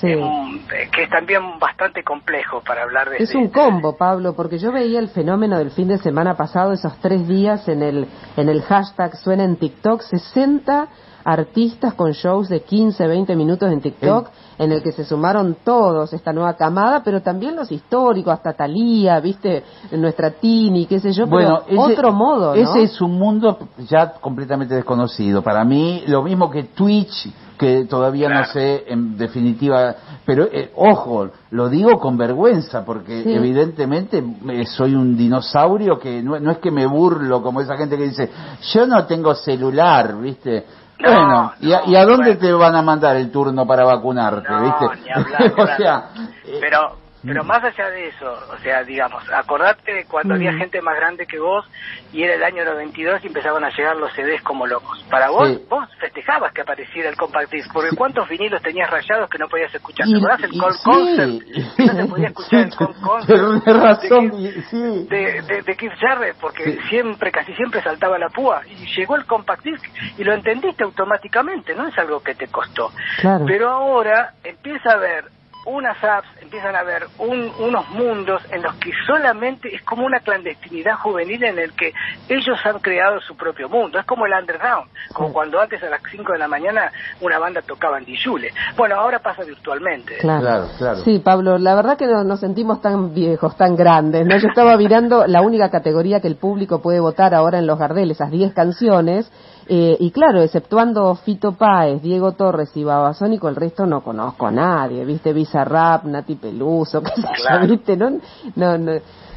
Sí. 0.00 0.08
eh, 0.08 0.88
que 0.92 1.04
es 1.04 1.10
también 1.10 1.58
bastante 1.58 2.02
complejo 2.02 2.60
para 2.66 2.82
hablar 2.82 3.10
de 3.10 3.16
Es 3.18 3.34
un 3.34 3.48
combo, 3.48 3.96
Pablo, 3.96 4.34
porque 4.34 4.58
yo 4.58 4.72
veía 4.72 4.98
el 4.98 5.08
fenómeno 5.08 5.58
del 5.58 5.70
fin 5.70 5.88
de 5.88 5.98
semana 5.98 6.34
pasado, 6.36 6.72
esos 6.72 6.96
tres 6.98 7.26
días 7.28 7.68
en 7.68 7.82
el, 7.82 8.06
en 8.36 8.48
el 8.48 8.62
hashtag 8.62 9.16
suena 9.16 9.44
en 9.44 9.56
TikTok, 9.56 10.00
60 10.02 10.88
artistas 11.26 11.94
con 11.94 12.12
shows 12.12 12.48
de 12.50 12.60
15, 12.60 13.06
20 13.06 13.34
minutos 13.34 13.72
en 13.72 13.80
TikTok, 13.80 14.28
en 14.58 14.72
el 14.72 14.82
que 14.82 14.92
se 14.92 15.04
sumaron 15.04 15.56
todos, 15.64 16.12
esta 16.12 16.34
nueva 16.34 16.54
camada, 16.54 17.02
pero 17.02 17.22
también 17.22 17.56
los 17.56 17.72
históricos, 17.72 18.34
hasta 18.34 18.52
Talía, 18.52 19.18
viste, 19.20 19.64
nuestra 19.92 20.32
Tini, 20.32 20.84
qué 20.86 21.00
sé 21.00 21.12
yo, 21.12 21.26
Bueno, 21.26 21.62
pero 21.66 21.82
ese- 21.86 21.92
otro 21.94 22.12
modo, 22.12 22.54
¿no? 22.54 22.60
Ese 22.60 22.82
es 22.82 23.00
un 23.00 23.12
mundo 23.18 23.58
ya 23.88 24.12
completamente 24.20 24.74
desconocido. 24.74 25.40
Para 25.42 25.64
mí, 25.64 26.04
lo 26.06 26.22
mismo 26.22 26.50
que 26.50 26.64
Twitch, 26.64 27.32
que 27.64 27.84
todavía 27.86 28.28
no 28.28 28.44
sé 28.44 28.84
en 28.88 29.16
definitiva, 29.16 29.94
pero 30.26 30.44
eh, 30.52 30.70
ojo, 30.76 31.30
lo 31.50 31.68
digo 31.70 31.98
con 31.98 32.18
vergüenza, 32.18 32.84
porque 32.84 33.22
Sí. 33.22 33.32
evidentemente 33.32 34.22
eh, 34.50 34.66
soy 34.66 34.94
un 34.94 35.16
dinosaurio 35.16 35.98
que 35.98 36.22
no, 36.22 36.38
no 36.38 36.50
es 36.50 36.58
que 36.58 36.70
me 36.70 36.84
burlo 36.86 37.42
como 37.42 37.62
esa 37.62 37.76
gente 37.76 37.96
que 37.96 38.04
dice, 38.04 38.28
yo 38.72 38.86
no 38.86 39.06
tengo 39.06 39.34
celular, 39.34 40.14
¿viste? 40.20 40.66
No, 41.00 41.10
bueno, 41.10 41.52
¿y, 41.60 41.72
a, 41.72 41.80
y 41.86 41.96
a 41.96 42.04
dónde 42.04 42.34
bueno. 42.34 42.40
te 42.40 42.52
van 42.52 42.76
a 42.76 42.82
mandar 42.82 43.16
el 43.16 43.30
turno 43.30 43.66
para 43.66 43.84
vacunarte, 43.84 44.48
No, 44.48 44.62
viste? 44.62 45.02
ni 45.02 45.10
hablar, 45.10 45.54
o 45.58 45.66
sea, 45.76 46.04
eh, 46.44 46.58
Pero 46.60 46.96
Pero 47.26 47.42
Mm. 47.42 47.46
más 47.46 47.64
allá 47.64 47.90
de 47.90 48.08
eso, 48.08 48.32
o 48.52 48.58
sea, 48.58 48.84
digamos, 48.84 49.22
acordate 49.32 49.94
de 49.94 50.04
cuando 50.04 50.34
había 50.34 50.52
Mm. 50.52 50.58
gente 50.58 50.82
más 50.82 50.96
grande 50.96 51.26
que 51.26 51.38
vos 51.38 51.64
y 52.12 52.22
era 52.22 52.34
el 52.34 52.42
año 52.44 52.64
92 52.64 53.22
y 53.24 53.28
empezaban 53.28 53.64
a 53.64 53.70
llegar 53.70 53.96
los 53.96 54.12
CDs 54.12 54.42
como 54.42 54.66
locos. 54.66 55.02
Para 55.10 55.30
vos, 55.30 55.48
Sí. 55.48 55.62
vos 55.68 55.88
festejabas 56.00 56.52
que 56.52 56.60
apareciera 56.62 57.08
el 57.08 57.16
compact 57.16 57.50
disc, 57.50 57.70
porque 57.72 57.96
cuántos 57.96 58.28
vinilos 58.28 58.60
tenías 58.62 58.90
rayados 58.90 59.30
que 59.30 59.38
no 59.38 59.48
podías 59.48 59.74
escuchar. 59.74 60.06
¿Te 60.06 60.16
acordás 60.16 60.42
el 60.42 60.58
Cold 60.60 60.74
sí. 60.76 60.82
Concert? 60.84 61.32
No 61.78 62.02
se 62.02 62.04
podía 62.06 62.28
escuchar 62.34 62.60
el 62.60 62.74
Cold 62.76 63.00
Concert. 63.00 63.66
Razón, 63.66 64.30
de 64.42 65.04
de, 65.08 65.42
de, 65.42 65.62
de 65.62 65.76
Keith 65.76 65.92
Jarrett, 66.00 66.36
porque 66.40 66.78
siempre, 66.88 67.30
casi 67.30 67.54
siempre 67.54 67.82
saltaba 67.82 68.18
la 68.18 68.28
púa 68.28 68.62
y 68.66 68.86
llegó 68.96 69.16
el 69.16 69.24
compact 69.24 69.62
disc 69.64 69.84
y 70.18 70.24
lo 70.24 70.32
entendiste 70.34 70.84
automáticamente, 70.84 71.74
no 71.74 71.86
es 71.88 71.96
algo 71.98 72.20
que 72.22 72.34
te 72.34 72.48
costó. 72.48 72.90
Claro. 73.20 73.44
Pero 73.46 73.70
ahora 73.70 74.32
empieza 74.42 74.90
a 74.90 74.94
haber 74.94 75.24
unas 75.66 75.96
apps, 76.04 76.28
empiezan 76.54 76.76
a 76.76 76.80
haber 76.80 77.06
un- 77.18 77.50
unos 77.58 77.88
mundos 77.90 78.40
en 78.52 78.62
los 78.62 78.74
que 78.76 78.90
solamente 79.08 79.74
es 79.74 79.82
como 79.82 80.06
una 80.06 80.20
clandestinidad 80.20 80.94
juvenil 80.98 81.42
en 81.42 81.58
el 81.58 81.72
que 81.72 81.92
ellos 82.28 82.56
han 82.64 82.78
creado 82.78 83.20
su 83.20 83.36
propio 83.36 83.68
mundo. 83.68 83.98
Es 83.98 84.06
como 84.06 84.24
el 84.26 84.32
underground, 84.32 84.88
como 85.12 85.28
Sí. 85.28 85.34
cuando 85.34 85.60
antes 85.60 85.82
a 85.82 85.90
las 85.90 86.00
5 86.12 86.32
de 86.32 86.38
la 86.38 86.46
mañana 86.46 86.92
una 87.20 87.40
banda 87.40 87.60
tocaba 87.62 87.98
en 87.98 88.04
Dijule. 88.04 88.50
Bueno, 88.76 88.94
ahora 88.94 89.18
pasa 89.18 89.42
virtualmente. 89.42 90.18
Claro. 90.18 90.42
Claro, 90.44 90.66
claro. 90.78 90.96
Sí, 90.98 91.18
Pablo, 91.24 91.58
la 91.58 91.74
verdad 91.74 91.96
que 91.98 92.06
no- 92.06 92.22
nos 92.22 92.38
sentimos 92.38 92.80
tan 92.80 93.12
viejos, 93.12 93.56
tan 93.56 93.74
grandes. 93.74 94.24
¿no? 94.24 94.36
Yo 94.36 94.46
estaba 94.48 94.76
mirando 94.76 95.26
la 95.26 95.40
única 95.42 95.70
categoría 95.70 96.20
que 96.20 96.28
el 96.28 96.36
público 96.36 96.80
puede 96.80 97.00
votar 97.00 97.34
ahora 97.34 97.58
en 97.58 97.66
los 97.66 97.78
Gardel, 97.80 98.12
esas 98.12 98.30
10 98.30 98.52
canciones. 98.54 99.28
eh, 99.66 99.96
y 99.98 100.10
claro, 100.10 100.42
exceptuando 100.42 101.14
Fito 101.14 101.52
Páez, 101.52 102.02
Diego 102.02 102.32
Torres 102.32 102.70
y 102.76 102.84
Babasónico, 102.84 103.48
el 103.48 103.56
resto 103.56 103.86
no 103.86 104.02
conozco 104.02 104.46
a 104.46 104.50
nadie. 104.50 105.06
¿Viste? 105.06 105.32
Bizarrap, 105.32 106.04
Nati 106.04 106.34
Peluso, 106.44 107.02
qué 107.02 107.10
sé 107.14 107.22
yo, 107.22 107.28
Claro. 107.42 107.66
¿viste? 107.68 107.96
No, 107.96 108.10
no, 108.56 108.78
no, 108.78 108.92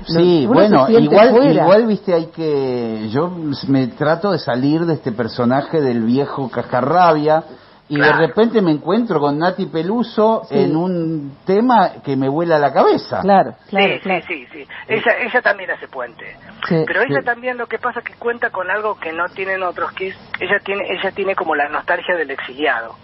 Sí, 0.06 0.44
uno 0.46 0.54
bueno, 0.54 0.90
igual, 0.90 1.30
fuera. 1.32 1.64
igual, 1.64 1.88
viste, 1.88 2.14
hay 2.14 2.26
que, 2.28 3.08
yo 3.10 3.32
me 3.68 3.88
trato 3.88 4.32
de 4.32 4.40
salir 4.40 4.86
de 4.86 4.94
este 4.96 5.12
personaje 5.12 5.82
del 5.82 6.04
viejo 6.04 6.50
cascarrabia 6.50 7.44
y 7.90 7.96
Claro. 7.96 8.18
de 8.18 8.28
repente 8.28 8.62
me 8.62 8.72
encuentro 8.72 9.20
con 9.20 9.38
Nati 9.40 9.66
Peluso 9.68 10.44
Sí. 10.50 10.60
en 10.60 10.76
un 10.76 11.38
tema 11.46 12.02
que 12.04 12.16
me 12.16 12.28
vuela 12.30 12.60
la 12.60 12.74
cabeza. 12.74 13.22
Claro, 13.22 13.56
claro, 13.70 13.94
sí, 13.96 14.00
claro. 14.02 14.26
sí, 14.28 14.46
sí, 14.52 14.66
sí. 14.66 14.68
Ella, 14.88 15.12
ella 15.22 15.42
también 15.42 15.72
hace 15.72 15.88
puente. 15.88 16.36
Sí. 16.68 16.84
Pero 16.86 17.02
ella 17.02 17.20
Sí. 17.20 17.26
también 17.26 17.58
lo 17.58 17.68
que 17.68 17.80
pasa 17.80 18.00
es 18.00 18.06
que 18.06 18.14
cuenta 18.16 18.50
con 18.50 18.70
algo 18.70 19.00
que 19.00 19.12
no 19.14 19.26
tienen 19.30 19.64
otros, 19.64 19.92
que 19.94 20.10
es, 20.10 20.18
ella 20.40 20.58
tiene, 20.64 20.84
ella 20.90 21.12
tiene 21.12 21.36
como 21.36 21.56
la 21.56 21.70
nostalgia 21.70 22.16
del 22.16 22.32
exiliado. 22.32 22.96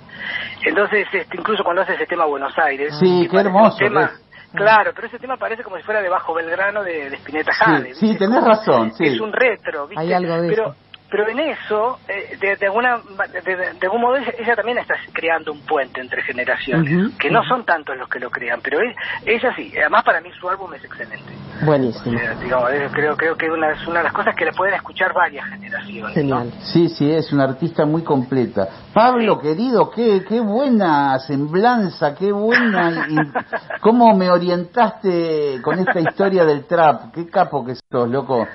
Entonces, 0.66 1.08
este, 1.12 1.38
incluso 1.38 1.64
cuando 1.64 1.82
hace 1.82 1.96
ese 1.96 2.06
tema 2.06 2.26
Buenos 2.26 2.58
Aires, 2.58 2.96
Sí, 3.00 3.28
qué 3.30 3.38
hermoso 3.38 3.78
tema-. 3.78 4.12
Claro, 4.54 4.92
pero 4.94 5.08
ese 5.08 5.18
tema 5.18 5.36
parece 5.38 5.64
como 5.64 5.78
si 5.78 5.84
fuera 5.84 6.00
de 6.02 6.10
Bajo 6.10 6.34
Belgrano 6.34 6.84
de, 6.84 7.10
de 7.10 7.16
Spinetta 7.18 7.52
Sí, 7.54 7.60
Jade. 7.66 7.94
sí, 7.96 8.06
¿viste? 8.10 8.26
tenés 8.26 8.44
razón, 8.44 8.94
sí. 8.94 9.06
Es 9.06 9.20
un 9.20 9.34
retro, 9.34 9.88
¿viste? 9.88 10.04
Hay 10.04 10.14
algo 10.14 10.42
de 10.42 10.50
pero, 10.50 10.64
eso. 10.68 10.76
Pero 11.14 11.30
en 11.30 11.38
eso, 11.42 12.00
eh, 12.08 12.36
de, 12.42 12.56
de 12.56 12.66
alguna, 12.66 13.00
de, 13.46 13.56
de- 13.56 13.78
algún 13.86 14.02
modo, 14.02 14.16
ella, 14.16 14.34
ella 14.40 14.56
también 14.56 14.80
está 14.80 14.96
creando 15.14 15.52
un 15.52 15.60
puente 15.62 16.02
entre 16.02 16.24
generaciones, 16.24 17.16
que 17.20 17.30
no 17.30 17.44
son 17.44 17.64
tantos 17.66 17.96
los 17.96 18.10
que 18.10 18.20
lo 18.20 18.32
crean, 18.32 18.60
pero 18.64 18.80
es- 18.82 18.96
ella 19.24 19.54
sí. 19.56 19.72
Además, 19.78 20.04
para 20.04 20.22
mí 20.22 20.30
su 20.40 20.50
álbum 20.50 20.74
es 20.74 20.84
excelente. 20.84 21.32
Buenísimo. 21.62 22.20
Digamos, 22.42 22.68
creo, 22.94 23.16
creo 23.16 23.38
que 23.38 23.48
una, 23.52 23.74
es 23.74 23.88
una 23.88 24.00
de 24.00 24.06
las 24.06 24.14
cosas 24.14 24.36
que 24.36 24.44
le 24.46 24.54
pueden 24.54 24.74
escuchar 24.74 25.14
varias 25.14 25.46
generaciones. 25.50 26.02
¿no? 26.04 26.10
Genial. 26.16 26.52
Sí, 26.74 26.90
sí, 26.90 27.12
es 27.12 27.32
una 27.32 27.44
artista 27.44 27.86
muy 27.86 28.04
completa. 28.04 28.68
Pablo, 28.92 29.40
querido, 29.40 29.92
qué, 29.92 30.24
qué 30.28 30.40
buena 30.40 31.20
semblanza, 31.20 32.16
qué 32.16 32.32
buena... 32.32 33.06
y- 33.08 33.80
¿Cómo 33.82 34.16
me 34.16 34.32
orientaste 34.32 35.62
con 35.62 35.78
esta 35.78 36.00
historia 36.00 36.44
del 36.44 36.66
trap? 36.66 37.12
Qué 37.14 37.30
capo 37.30 37.64
que 37.64 37.76
sos, 37.76 38.10
loco. 38.10 38.48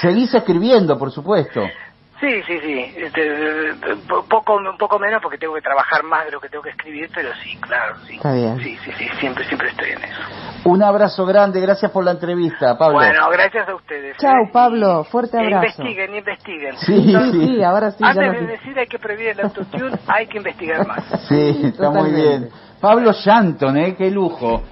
Seguís 0.00 0.32
escribiendo, 0.34 0.96
por 0.98 1.10
supuesto. 1.10 1.62
Sí, 2.20 2.42
sí, 2.46 2.58
sí. 2.60 2.94
Este, 2.96 3.74
po- 4.08 4.24
poco, 4.24 4.56
un 4.56 4.78
poco 4.78 4.98
menos 4.98 5.20
porque 5.22 5.36
tengo 5.36 5.54
que 5.54 5.60
trabajar 5.60 6.02
más 6.02 6.24
de 6.24 6.30
lo 6.32 6.40
que 6.40 6.48
tengo 6.48 6.62
que 6.62 6.70
escribir, 6.70 7.10
pero 7.14 7.28
sí, 7.42 7.56
claro, 7.60 7.96
sí. 8.06 8.16
Está 8.16 8.32
bien. 8.32 8.58
Sí, 8.58 8.76
sí, 8.84 8.90
sí, 8.96 9.06
siempre, 9.20 9.44
siempre 9.44 9.68
estoy 9.68 9.90
en 9.90 10.04
eso. 10.04 10.20
Un 10.64 10.82
abrazo 10.82 11.26
grande, 11.26 11.60
gracias 11.60 11.90
por 11.92 12.04
la 12.04 12.12
entrevista, 12.12 12.76
Pablo. 12.78 12.96
Bueno, 12.98 13.28
gracias 13.30 13.68
a 13.68 13.74
ustedes. 13.74 14.16
Chao, 14.16 14.32
¿eh? 14.46 14.50
Pablo, 14.52 15.04
fuerte 15.04 15.38
abrazo. 15.38 15.66
investiguen, 15.82 16.14
investiguen. 16.16 16.76
Sí, 16.78 17.14
Sí, 17.32 17.62
ahora 17.62 17.90
sí. 17.90 18.02
Antes 18.02 18.32
de 18.40 18.46
decir 18.46 18.78
hay 18.78 18.86
que 18.86 18.98
prohibir 18.98 19.28
el 19.28 19.40
autotune, 19.40 19.96
hay 20.08 20.26
que 20.26 20.38
investigar 20.38 20.86
más. 20.86 21.04
Sí, 21.28 21.60
está 21.64 21.90
muy 21.90 22.10
bien. 22.12 22.48
Pablo 22.80 23.12
Shanton, 23.12 23.76
¿eh? 23.76 23.94
Qué 23.96 24.10
lujo. 24.10 24.62